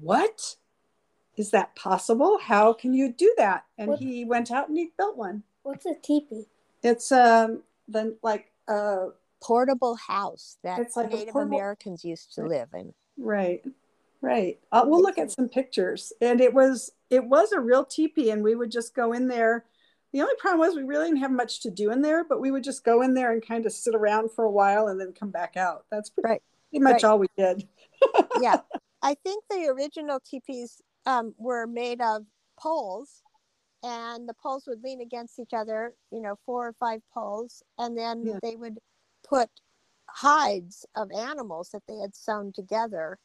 "What? 0.00 0.56
Is 1.36 1.50
that 1.50 1.74
possible? 1.74 2.38
How 2.40 2.72
can 2.72 2.92
you 2.94 3.12
do 3.12 3.32
that?" 3.38 3.64
And 3.78 3.88
What- 3.90 3.98
he 4.00 4.24
went 4.24 4.50
out 4.50 4.68
and 4.68 4.76
he 4.78 4.92
built 4.96 5.16
one. 5.16 5.42
What's 5.62 5.86
a 5.86 5.94
teepee? 5.94 6.46
It's 6.82 7.10
um 7.10 7.62
then 7.88 8.16
like 8.22 8.52
uh 8.68 9.06
portable 9.42 9.94
house 9.96 10.56
that 10.62 10.78
It's 10.78 10.96
like 10.96 11.12
a 11.12 11.16
native 11.16 11.32
portable- 11.32 11.56
americans 11.56 12.04
used 12.04 12.34
to 12.34 12.44
live 12.46 12.68
in 12.74 12.94
Right, 13.18 13.62
right. 14.22 14.58
Uh, 14.72 14.84
we'll 14.86 15.02
look 15.02 15.18
at 15.18 15.30
some 15.30 15.48
pictures, 15.48 16.12
and 16.20 16.40
it 16.40 16.52
was 16.52 16.92
it 17.10 17.24
was 17.24 17.52
a 17.52 17.60
real 17.60 17.84
teepee, 17.84 18.30
and 18.30 18.42
we 18.42 18.54
would 18.54 18.70
just 18.70 18.94
go 18.94 19.12
in 19.12 19.28
there. 19.28 19.64
The 20.14 20.22
only 20.22 20.36
problem 20.38 20.60
was 20.60 20.76
we 20.76 20.84
really 20.84 21.08
didn't 21.08 21.22
have 21.22 21.32
much 21.32 21.60
to 21.62 21.72
do 21.72 21.90
in 21.90 22.00
there, 22.00 22.22
but 22.22 22.40
we 22.40 22.52
would 22.52 22.62
just 22.62 22.84
go 22.84 23.02
in 23.02 23.14
there 23.14 23.32
and 23.32 23.44
kind 23.44 23.66
of 23.66 23.72
sit 23.72 23.96
around 23.96 24.30
for 24.30 24.44
a 24.44 24.50
while 24.50 24.86
and 24.86 24.98
then 25.00 25.12
come 25.12 25.30
back 25.30 25.56
out. 25.56 25.86
That's 25.90 26.08
pretty, 26.08 26.28
Right. 26.28 26.42
pretty 26.70 26.84
much 26.84 27.02
Right. 27.02 27.04
all 27.04 27.18
we 27.18 27.26
did. 27.36 27.66
yeah 28.40 28.56
i 29.02 29.14
think 29.22 29.44
the 29.50 29.66
original 29.68 30.18
teepees 30.28 30.80
um, 31.06 31.34
were 31.36 31.66
made 31.66 32.00
of 32.00 32.24
poles 32.58 33.22
and 33.84 34.28
the 34.28 34.34
poles 34.34 34.64
would 34.66 34.82
lean 34.82 35.02
against 35.02 35.38
each 35.38 35.52
other, 35.52 35.92
you 36.10 36.22
know, 36.22 36.36
four 36.46 36.68
or 36.68 36.72
five 36.80 37.02
poles, 37.12 37.62
and 37.78 37.98
then 37.98 38.24
Yeah. 38.24 38.38
they 38.42 38.56
would 38.56 38.78
put 39.28 39.50
hides 40.08 40.86
of 40.96 41.10
animals 41.12 41.68
that 41.70 41.82
they 41.86 41.96
had 41.98 42.14
sewn 42.14 42.52
together 42.52 43.18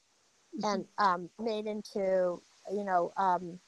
and 0.63 0.85
um, 0.97 1.29
made 1.39 1.65
into, 1.65 2.41
you 2.73 2.83
know, 2.83 3.13
um, 3.15 3.59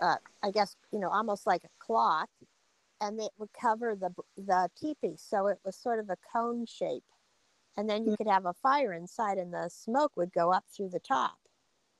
uh, 0.00 0.16
I 0.42 0.50
guess, 0.50 0.76
you 0.92 0.98
know, 1.00 1.10
almost 1.10 1.46
like 1.46 1.64
a 1.64 1.70
cloth, 1.78 2.28
and 3.00 3.20
it 3.20 3.32
would 3.38 3.52
cover 3.52 3.96
the 3.96 4.10
the 4.36 4.70
teepee, 4.76 5.16
so 5.18 5.48
it 5.48 5.58
was 5.64 5.76
sort 5.76 5.98
of 6.00 6.10
a 6.10 6.18
cone 6.32 6.66
shape, 6.66 7.04
and 7.76 7.88
then 7.90 8.04
you 8.06 8.12
Yeah. 8.12 8.16
could 8.16 8.28
have 8.28 8.46
a 8.46 8.54
fire 8.54 8.92
inside, 8.94 9.38
and 9.38 9.52
the 9.54 9.68
smoke 9.70 10.12
would 10.16 10.32
go 10.32 10.52
up 10.52 10.64
through 10.70 10.90
the 10.90 11.00
top. 11.00 11.38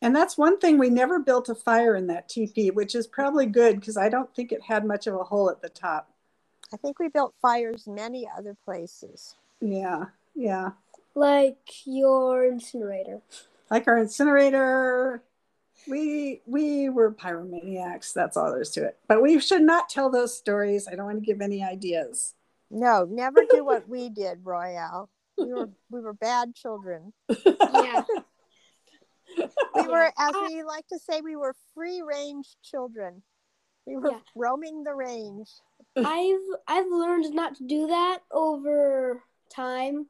And 0.03 0.15
that's 0.15 0.37
one 0.37 0.59
thing 0.59 0.77
we 0.77 0.91
never 0.91 1.21
built 1.21 1.49
a 1.49 1.55
fire 1.55 1.95
in 1.95 2.09
that 2.09 2.29
teepee, 2.29 2.71
which 2.73 2.97
is 2.97 3.07
probably 3.07 3.47
good 3.47 3.79
because 3.79 3.97
I 3.97 4.09
don't 4.09 4.35
think 4.35 4.51
it 4.51 4.63
had 4.65 4.85
much 4.85 5.07
of 5.07 5.15
a 5.15 5.23
hole 5.25 5.51
at 5.51 5.63
the 5.63 5.69
top. 5.69 6.11
I 6.73 6.79
think 6.79 6.99
we 6.99 7.09
built 7.09 7.35
fires 7.43 7.87
many 7.87 8.27
other 8.27 8.55
places. 8.55 9.37
Yeah, 9.61 10.07
yeah. 10.35 10.73
Like 11.15 11.87
your 11.87 12.45
incinerator. 12.45 13.23
Like 13.71 13.87
our 13.89 13.99
incinerator, 13.99 15.23
we 15.87 16.43
we 16.47 16.89
were 16.89 17.13
pyromaniacs. 17.13 18.13
That's 18.13 18.37
all 18.37 18.51
there 18.51 18.61
is 18.61 18.71
to 18.71 18.85
it. 18.85 18.99
But 19.07 19.23
we 19.23 19.39
should 19.41 19.63
not 19.63 19.89
tell 19.89 20.11
those 20.11 20.37
stories. 20.37 20.89
I 20.89 20.95
don't 20.95 21.07
want 21.07 21.21
to 21.21 21.25
give 21.27 21.41
any 21.41 21.63
ideas. 21.63 22.35
No, 22.71 23.07
never 23.11 23.45
do 23.51 23.65
what 23.65 23.89
we 23.89 24.09
did, 24.11 24.41
Royale. 24.45 25.09
We 25.39 25.53
were 25.55 25.71
we 25.91 26.01
were 26.01 26.13
bad 26.15 26.55
children. 26.55 27.13
Yeah. 27.29 28.03
We 29.75 29.87
were, 29.87 30.11
as 30.19 30.33
we 30.49 30.65
like 30.65 30.87
to 30.89 30.99
say, 30.99 31.21
we 31.21 31.37
were 31.37 31.55
free 31.75 32.03
range 32.03 32.57
children. 32.65 33.23
We 33.87 33.97
were 33.97 34.11
Yeah. 34.11 34.19
roaming 34.35 34.83
the 34.83 34.95
range. 34.95 35.49
I've 35.97 36.41
I've 36.67 36.91
learned 36.91 37.33
not 37.35 37.55
to 37.57 37.65
do 37.65 37.87
that 37.87 38.21
over 38.33 39.23
time, 39.55 40.07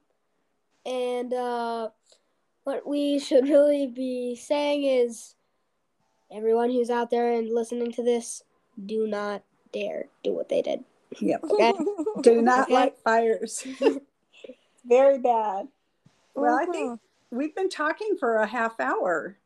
and 0.86 1.34
uh, 1.34 1.90
what 2.64 2.86
we 2.86 3.18
should 3.18 3.48
really 3.48 3.86
be 3.88 4.34
saying 4.36 4.84
is, 4.84 5.34
everyone 6.30 6.70
who's 6.70 6.90
out 6.90 7.10
there 7.10 7.32
and 7.32 7.48
listening 7.52 7.92
to 7.92 8.02
this, 8.02 8.42
do 8.86 9.06
not 9.06 9.42
dare 9.72 10.06
do 10.22 10.32
what 10.32 10.48
they 10.48 10.62
did. 10.62 10.84
Yep. 11.20 11.44
Okay. 11.50 11.72
Do 12.22 12.42
not 12.42 12.64
Okay. 12.64 12.74
light 12.74 12.98
fires. 13.02 13.66
Very 14.84 15.18
bad. 15.18 15.68
Well, 16.34 16.54
I 16.56 16.66
Mhm. 16.66 16.72
think 16.72 17.00
we've 17.30 17.54
been 17.54 17.68
talking 17.70 18.16
for 18.18 18.36
a 18.36 18.46
half 18.46 18.78
hour. 18.80 19.38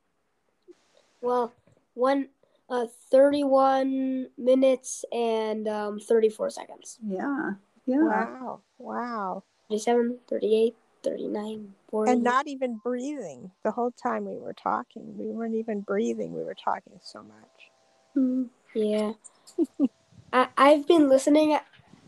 Well, 1.20 1.52
one 1.94 2.28
uh, 2.68 2.86
thirty-one 3.10 4.30
minutes 4.38 5.04
and 5.12 5.68
um, 5.68 6.00
thirty-four 6.00 6.50
seconds. 6.50 6.98
Yeah. 7.06 7.52
Yeah. 7.86 8.02
Wow. 8.02 8.60
Wow. 8.78 9.42
37, 9.68 10.18
38, 10.28 10.76
39, 11.02 11.74
40. 11.90 12.12
And 12.12 12.22
not 12.22 12.46
even 12.46 12.80
breathing 12.82 13.50
the 13.64 13.70
whole 13.70 13.90
time 13.90 14.24
we 14.24 14.36
were 14.36 14.54
talking. 14.54 15.16
We 15.18 15.26
weren't 15.26 15.54
even 15.54 15.80
breathing. 15.80 16.32
We 16.32 16.42
were 16.42 16.54
talking 16.54 16.98
so 17.02 17.22
much. 17.22 17.70
Mm, 18.16 18.48
yeah. 18.74 19.12
I, 20.32 20.48
I've 20.56 20.86
been 20.86 21.08
listening. 21.08 21.58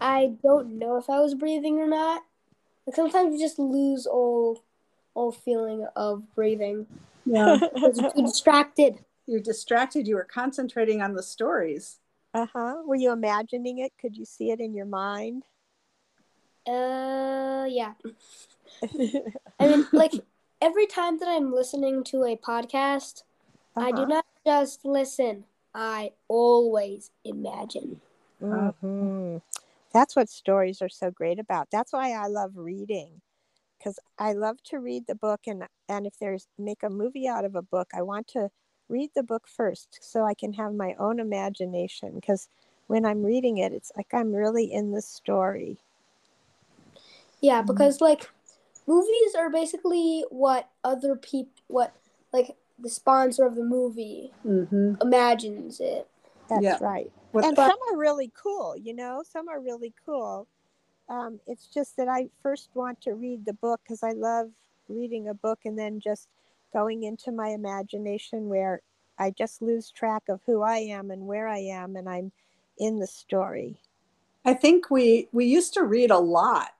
I 0.01 0.33
don't 0.43 0.79
know 0.79 0.97
if 0.97 1.09
I 1.11 1.21
was 1.21 1.35
breathing 1.35 1.79
or 1.79 1.87
not. 1.87 2.23
Like 2.87 2.97
sometimes 2.97 3.35
you 3.35 3.41
just 3.41 3.59
lose 3.59 4.07
all 4.07 4.63
all 5.15 5.31
feeling 5.33 5.87
of 5.95 6.23
breathing 6.35 6.87
Yeah. 7.25 7.59
you're 7.77 7.93
too 7.93 8.11
distracted. 8.23 8.99
You're 9.27 9.41
distracted. 9.41 10.07
You 10.07 10.17
were 10.17 10.25
concentrating 10.25 11.01
on 11.01 11.15
the 11.15 11.23
stories. 11.23 11.99
Uh 12.35 12.47
huh. 12.53 12.77
Were 12.85 12.97
you 12.97 13.13
imagining 13.13 13.79
it? 13.79 13.93
Could 14.01 14.17
you 14.17 14.25
see 14.25 14.51
it 14.51 14.61
in 14.61 14.75
your 14.75 14.87
mind? 14.87 15.45
Uh, 16.67 17.67
yeah. 17.69 17.93
I 19.61 19.67
mean, 19.69 19.87
like 19.93 20.13
every 20.61 20.87
time 20.87 21.19
that 21.19 21.29
I'm 21.29 21.53
listening 21.53 22.05
to 22.05 22.25
a 22.25 22.37
podcast, 22.37 23.23
I 23.79 23.93
do 23.93 24.03
Uh-huh. 24.03 24.07
not 24.07 24.27
just 24.47 24.85
listen. 24.85 25.45
I 25.75 26.13
always 26.29 27.11
imagine. 27.25 28.01
Mhm. 28.41 29.43
That's 29.93 30.17
what 30.17 30.29
stories 30.29 30.83
are 30.83 30.89
so 30.89 31.11
great 31.11 31.39
about. 31.39 31.71
That's 31.71 31.93
why 31.93 32.13
I 32.13 32.27
love 32.27 32.57
reading, 32.57 33.23
because 33.79 33.99
I 34.19 34.33
love 34.33 34.63
to 34.65 34.79
read 34.79 35.07
the 35.07 35.15
book, 35.15 35.43
and 35.47 35.65
and 35.89 36.07
if 36.07 36.19
there's 36.19 36.49
make 36.59 36.83
a 36.83 36.91
movie 36.91 37.29
out 37.29 37.45
of 37.45 37.55
a 37.55 37.63
book, 37.63 37.91
I 37.95 38.03
want 38.03 38.27
to 38.29 38.51
read 38.89 39.11
the 39.15 39.23
book 39.23 39.49
first 39.49 39.99
so 40.03 40.25
I 40.25 40.35
can 40.35 40.53
have 40.55 40.75
my 40.75 40.95
own 40.99 41.19
imagination. 41.21 42.15
Because 42.17 42.49
when 42.87 43.05
I'm 43.05 43.23
reading 43.25 43.59
it, 43.59 43.73
it's 43.73 43.93
like 43.97 44.13
I'm 44.13 44.35
really 44.35 44.73
in 44.73 44.93
the 44.93 45.03
story. 45.03 45.79
Yeah, 47.41 47.63
Mhm. 47.63 47.67
because 47.67 48.01
like 48.01 48.31
movies 48.87 49.35
are 49.37 49.51
basically 49.51 50.25
what 50.31 50.69
other 50.83 51.17
people, 51.17 51.53
what 51.69 51.95
like 52.33 52.57
the 52.79 52.89
sponsor 52.91 53.45
of 53.47 53.55
the 53.57 53.65
movie 53.65 54.33
Mm-hmm. 54.47 54.95
imagines 55.01 55.81
it. 55.81 56.09
That's 56.49 56.63
Yeah. 56.63 56.79
right. 56.81 57.11
What 57.33 57.45
and 57.45 57.57
But- 57.57 57.71
some 57.71 57.79
are 57.93 57.97
really 57.99 58.31
cool 58.41 58.77
you 58.77 58.95
know 58.95 59.23
some 59.29 59.49
are 59.49 59.61
really 59.61 59.93
cool 60.07 60.47
um, 61.09 61.41
it's 61.49 61.67
just 61.67 61.97
that 61.97 62.07
i 62.09 62.29
first 62.43 62.71
want 62.75 63.01
to 63.03 63.15
read 63.15 63.45
the 63.45 63.53
book 63.55 63.81
because 63.83 64.03
i 64.05 64.13
love 64.13 64.51
reading 64.89 65.29
a 65.29 65.35
book 65.35 65.59
and 65.65 65.77
then 65.77 65.99
just 65.99 66.29
going 66.73 67.03
into 67.03 67.33
my 67.33 67.49
imagination 67.49 68.49
where 68.49 68.83
i 69.19 69.31
just 69.31 69.61
lose 69.63 69.91
track 69.91 70.23
of 70.29 70.41
who 70.47 70.63
i 70.63 70.77
am 70.77 71.11
and 71.11 71.27
where 71.27 71.49
i 71.49 71.59
am 71.59 71.97
and 71.97 72.09
i'm 72.09 72.31
in 72.79 73.01
the 73.01 73.07
story 73.07 73.77
I 74.45 74.55
think 74.55 74.89
we 74.91 75.27
we 75.33 75.47
used 75.47 75.73
to 75.75 75.83
read 75.85 76.11
a 76.13 76.19
lot, 76.19 76.74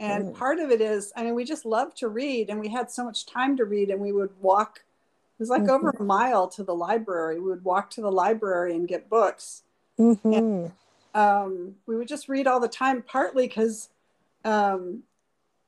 and 0.00 0.34
part 0.34 0.58
of 0.58 0.70
it 0.70 0.80
is 0.80 1.12
I 1.16 1.22
mean 1.24 1.34
we 1.34 1.44
just 1.44 1.64
loved 1.64 1.96
to 1.98 2.08
read, 2.08 2.50
and 2.50 2.58
we 2.60 2.68
had 2.68 2.90
so 2.90 3.04
much 3.04 3.26
time 3.26 3.56
to 3.58 3.64
read, 3.64 3.90
and 3.90 4.00
we 4.00 4.12
would 4.12 4.30
walk. 4.40 4.84
It 5.38 5.42
was 5.42 5.50
like 5.50 5.68
over 5.68 5.90
a 5.90 6.02
mile 6.02 6.46
to 6.48 6.62
the 6.62 6.74
library. 6.74 7.40
We 7.40 7.50
would 7.50 7.64
walk 7.64 7.90
to 7.90 8.00
the 8.00 8.12
library 8.12 8.74
and 8.74 8.86
get 8.86 9.08
books. 9.10 9.62
Mhm. 9.98 10.70
Um, 11.14 11.76
we 11.86 11.96
would 11.96 12.08
just 12.08 12.28
read 12.28 12.46
all 12.46 12.60
the 12.60 12.68
time, 12.68 13.02
partly 13.02 13.46
because 13.46 13.88
um, 14.44 15.02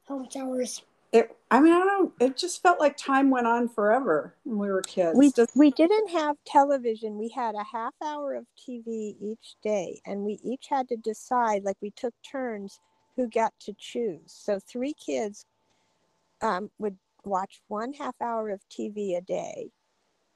How 0.08 0.18
much 0.18 0.36
hours? 0.36 0.82
it. 1.12 1.36
I 1.50 1.60
mean, 1.60 1.72
I 1.72 1.78
don't. 1.78 1.86
know. 2.04 2.12
It 2.26 2.36
just 2.36 2.62
felt 2.62 2.80
like 2.80 2.96
time 2.96 3.30
went 3.30 3.46
on 3.46 3.68
forever 3.68 4.34
when 4.44 4.58
we 4.58 4.68
were 4.68 4.82
kids. 4.82 5.16
we, 5.16 5.30
Just- 5.32 5.56
we 5.56 5.70
didn't 5.70 6.10
have 6.10 6.36
television 6.44 7.16
we 7.18 7.28
had 7.28 7.54
a 7.54 7.62
half 7.64 7.94
hour 8.02 8.34
of 8.34 8.44
tv 8.58 9.14
each 9.20 9.54
day 9.62 10.00
and 10.04 10.24
we 10.24 10.38
each 10.44 10.66
had 10.68 10.88
to 10.88 10.96
decide 10.96 11.62
like 11.64 11.76
we 11.80 11.90
took 11.92 12.12
turns 12.28 12.80
who 13.16 13.28
got 13.28 13.52
to 13.60 13.74
choose. 13.78 14.20
So 14.26 14.58
three 14.58 14.94
kids 14.94 15.46
um, 16.42 16.70
would 16.78 16.96
watch 17.24 17.60
one 17.68 17.92
half 17.92 18.14
hour 18.20 18.50
of 18.50 18.60
tv 18.68 19.16
a 19.16 19.20
day 19.20 19.70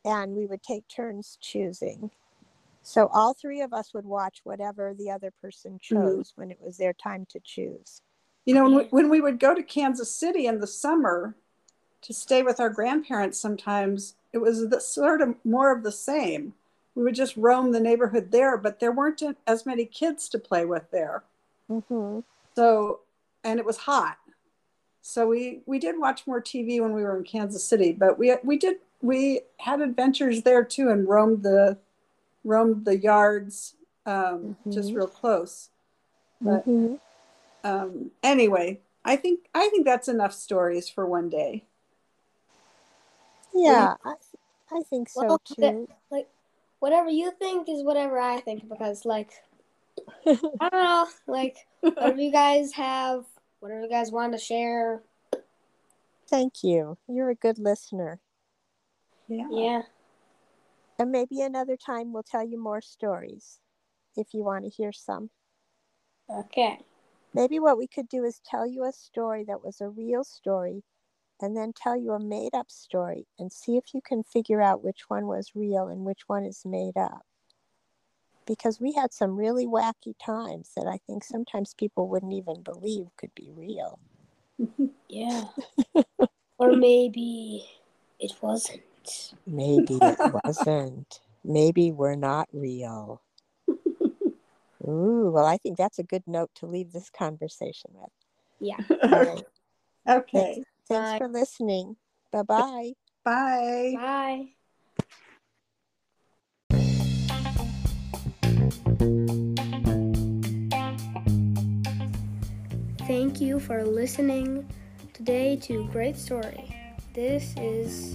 and 0.05 0.35
we 0.35 0.47
would 0.47 0.63
take 0.63 0.89
turns 0.89 1.39
choosing. 1.41 2.11
So 2.83 3.09
all 3.13 3.35
three 3.35 3.61
of 3.61 3.73
us 3.73 3.93
would 3.95 4.07
watch 4.07 4.41
whatever 4.45 4.95
the 4.95 5.11
other 5.11 5.31
person 5.43 5.79
chose 5.81 6.33
when 6.37 6.51
it 6.51 6.59
was 6.61 6.79
their 6.79 6.95
time 6.95 7.27
to 7.31 7.41
choose. 7.45 8.01
You 8.47 8.55
know, 8.55 8.65
when 8.65 8.75
we, 8.75 8.85
when 8.85 9.11
we 9.11 9.21
would 9.21 9.39
go 9.39 9.55
to 9.55 9.63
Kansas 9.63 10.11
City 10.11 10.47
in 10.47 10.61
the 10.61 10.67
summer 10.67 11.37
to 12.03 12.15
stay 12.15 12.43
with 12.43 12.59
our 12.59 12.71
grandparents, 12.71 13.39
sometimes 13.39 14.15
it 14.33 14.39
was 14.39 14.69
the 14.69 14.81
sort 14.81 15.21
of 15.21 15.35
more 15.45 15.71
of 15.71 15.83
the 15.83 15.93
same. 15.93 16.55
We 16.95 17.05
would 17.05 17.15
just 17.15 17.37
roam 17.37 17.73
the 17.73 17.81
neighborhood 17.81 18.33
there, 18.33 18.57
but 18.57 18.81
there 18.81 18.91
weren't 18.91 19.23
as 19.47 19.67
many 19.67 19.85
kids 19.85 20.29
to 20.31 20.39
play 20.39 20.65
with 20.65 20.91
there. 20.91 21.23
hmm 21.69 22.21
So, 22.57 23.01
and 23.45 23.59
it 23.59 23.65
was 23.67 23.79
hot. 23.79 24.19
So 25.03 25.27
we 25.27 25.63
we 25.67 25.79
did 25.79 25.99
watch 25.99 26.27
more 26.27 26.41
TV 26.41 26.81
when 26.81 26.93
we 26.93 27.03
were 27.03 27.17
in 27.17 27.25
Kansas 27.25 27.65
City, 27.65 27.93
but 27.93 28.19
we 28.19 28.35
we 28.45 28.59
did 28.59 28.77
we 29.03 29.41
had 29.59 29.81
adventures 29.81 30.43
there 30.43 30.65
too 30.65 30.91
and 30.91 31.09
roamed 31.09 31.43
the 31.43 31.79
roamed 32.45 32.85
the 32.85 32.99
yards 32.99 33.77
um, 34.07 34.57
just 34.71 34.91
Mhm. 34.91 34.97
real 34.97 35.07
close. 35.07 35.71
But 36.41 36.65
hmm 36.65 36.95
um, 37.65 38.11
anyway, 38.23 38.81
I 39.05 39.17
think 39.17 39.49
I 39.55 39.69
think 39.69 39.85
that's 39.87 40.09
enough 40.09 40.33
stories 40.35 40.89
for 40.89 41.07
one 41.07 41.29
day. 41.29 41.65
yeah 43.55 43.97
I, 44.05 44.15
I 44.73 44.83
think 44.83 45.09
so 45.09 45.21
Well, 45.29 45.39
too 45.45 45.55
the- 45.63 45.89
Like 46.11 46.29
whatever 46.79 47.11
you 47.11 47.31
think 47.33 47.69
is 47.69 47.83
whatever 47.83 48.19
I 48.19 48.41
think 48.41 48.69
because 48.69 49.05
like 49.05 49.33
I 50.27 50.69
don't 50.69 50.73
know, 50.73 51.09
like 51.27 51.57
whatever 51.81 52.21
you 52.21 52.33
guys 52.33 52.73
have, 52.73 53.25
whatever 53.61 53.83
you 53.83 53.89
guys 53.89 54.11
want 54.11 54.33
to 54.33 54.39
share. 54.39 55.03
Thank 56.29 56.63
you. 56.63 56.97
You're 57.09 57.31
a 57.31 57.35
good 57.35 57.59
listener. 57.59 58.21
Yeah. 59.29 59.49
Yeah. 59.51 59.83
And 60.99 61.11
maybe 61.11 61.41
another 61.41 61.77
time 61.77 62.13
we'll 62.13 62.23
tell 62.23 62.47
you 62.47 62.61
more 62.61 62.81
stories 62.81 63.61
if 64.17 64.35
you 64.35 64.45
want 64.45 64.65
to 64.65 64.71
hear 64.71 64.93
some. 64.93 65.31
Okay. 66.29 66.79
Maybe 67.33 67.59
what 67.59 67.79
we 67.79 67.87
could 67.87 68.09
do 68.09 68.25
is 68.25 68.41
tell 68.45 68.67
you 68.67 68.85
a 68.85 68.93
story 68.93 69.45
that 69.45 69.65
was 69.65 69.81
a 69.81 69.89
real 69.89 70.25
story 70.25 70.83
and 71.41 71.57
then 71.57 71.73
tell 71.73 71.97
you 71.97 72.13
a 72.13 72.21
made 72.21 72.55
up 72.55 72.71
story 72.71 73.27
and 73.39 73.53
see 73.53 73.77
if 73.77 73.95
you 73.95 74.01
can 74.01 74.23
figure 74.23 74.61
out 74.61 74.85
which 74.85 75.09
one 75.09 75.27
was 75.27 75.53
real 75.55 75.89
and 75.89 76.05
which 76.05 76.23
one 76.27 76.45
is 76.45 76.63
made 76.65 76.97
up. 76.97 77.25
Because 78.51 78.81
we 78.81 78.91
had 78.91 79.13
some 79.13 79.37
really 79.37 79.65
wacky 79.65 80.13
times 80.19 80.71
that 80.75 80.89
I 80.89 80.99
think 81.07 81.23
sometimes 81.23 81.73
people 81.73 82.09
wouldn't 82.09 82.33
even 82.33 82.63
believe 82.63 83.07
could 83.17 83.33
be 83.37 83.53
real. 83.55 84.01
Yeah. 85.09 85.45
or 86.59 86.73
maybe 86.73 87.65
it 88.19 88.33
wasn't. 88.41 89.35
Maybe 89.47 89.99
it 90.01 90.19
wasn't. 90.45 91.21
Maybe 91.45 91.93
we're 91.93 92.17
not 92.17 92.49
real. 92.53 93.23
Ooh, 94.87 95.31
well, 95.33 95.47
I 95.47 95.59
think 95.59 95.77
that's 95.77 95.99
a 95.99 96.05
good 96.05 96.23
note 96.27 96.51
to 96.57 96.67
leave 96.67 96.93
this 96.93 97.11
conversation 97.11 97.91
with. 97.95 98.11
Yeah. 98.61 98.79
All 99.03 99.25
right. 99.25 99.47
okay. 100.09 100.63
Thanks 100.89 101.11
Bye. 101.11 101.19
for 101.19 101.29
listening. 101.29 101.97
Bye 102.33 102.43
bye. 102.43 102.93
Bye. 103.25 103.93
Bye. 103.97 104.55
Thank 113.11 113.41
you 113.41 113.59
for 113.59 113.83
listening 113.83 114.69
today 115.15 115.57
to 115.63 115.85
Great 115.89 116.17
Story. 116.17 116.73
This 117.13 117.57
is 117.57 118.15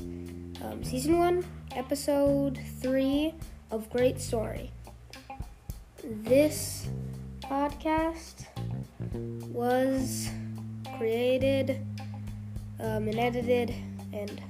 um, 0.63 0.85
season 0.85 1.19
one, 1.19 1.45
episode 1.73 2.57
three 2.79 3.33
of 3.71 3.89
Great 3.89 4.21
Story. 4.21 4.71
This 6.01 6.87
podcast 7.41 8.45
was 9.51 10.29
created 10.97 11.85
um, 12.79 13.09
and 13.09 13.19
edited 13.19 13.75
and 14.13 14.41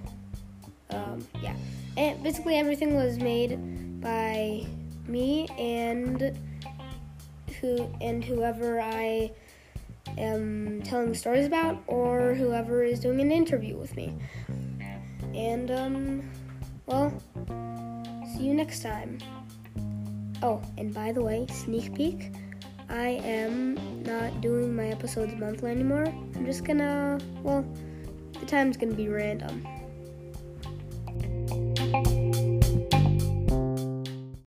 um, 0.92 1.28
yeah 1.42 1.56
and 1.98 2.22
basically 2.22 2.58
everything 2.58 2.94
was 2.94 3.18
made 3.18 4.00
by 4.00 4.64
me 5.08 5.48
and 5.58 6.38
who 7.60 7.90
and 8.00 8.24
whoever 8.24 8.80
i 8.80 9.32
am 10.18 10.82
telling 10.84 11.14
stories 11.14 11.46
about 11.46 11.82
or 11.88 12.34
whoever 12.34 12.84
is 12.84 13.00
doing 13.00 13.22
an 13.22 13.32
interview 13.32 13.78
with 13.78 13.96
me. 13.96 14.14
And 15.34 15.72
um 15.72 16.30
well 16.86 17.14
see 18.34 18.46
you 18.46 18.54
next 18.54 18.82
time. 18.82 19.18
Oh 20.42 20.62
and 20.78 20.94
by 20.94 21.12
the 21.12 21.22
way 21.22 21.48
sneak 21.50 21.94
peek 21.96 22.32
i 22.90 23.08
am 23.08 23.76
not 24.04 24.42
doing 24.42 24.76
my 24.76 24.88
episodes 24.88 25.34
monthly 25.36 25.72
anymore. 25.72 26.06
I'm 26.36 26.46
just 26.46 26.64
gonna 26.64 27.18
well 27.42 27.66
the 28.40 28.46
time's 28.46 28.78
gonna 28.78 28.94
be 28.94 29.08
random 29.08 29.66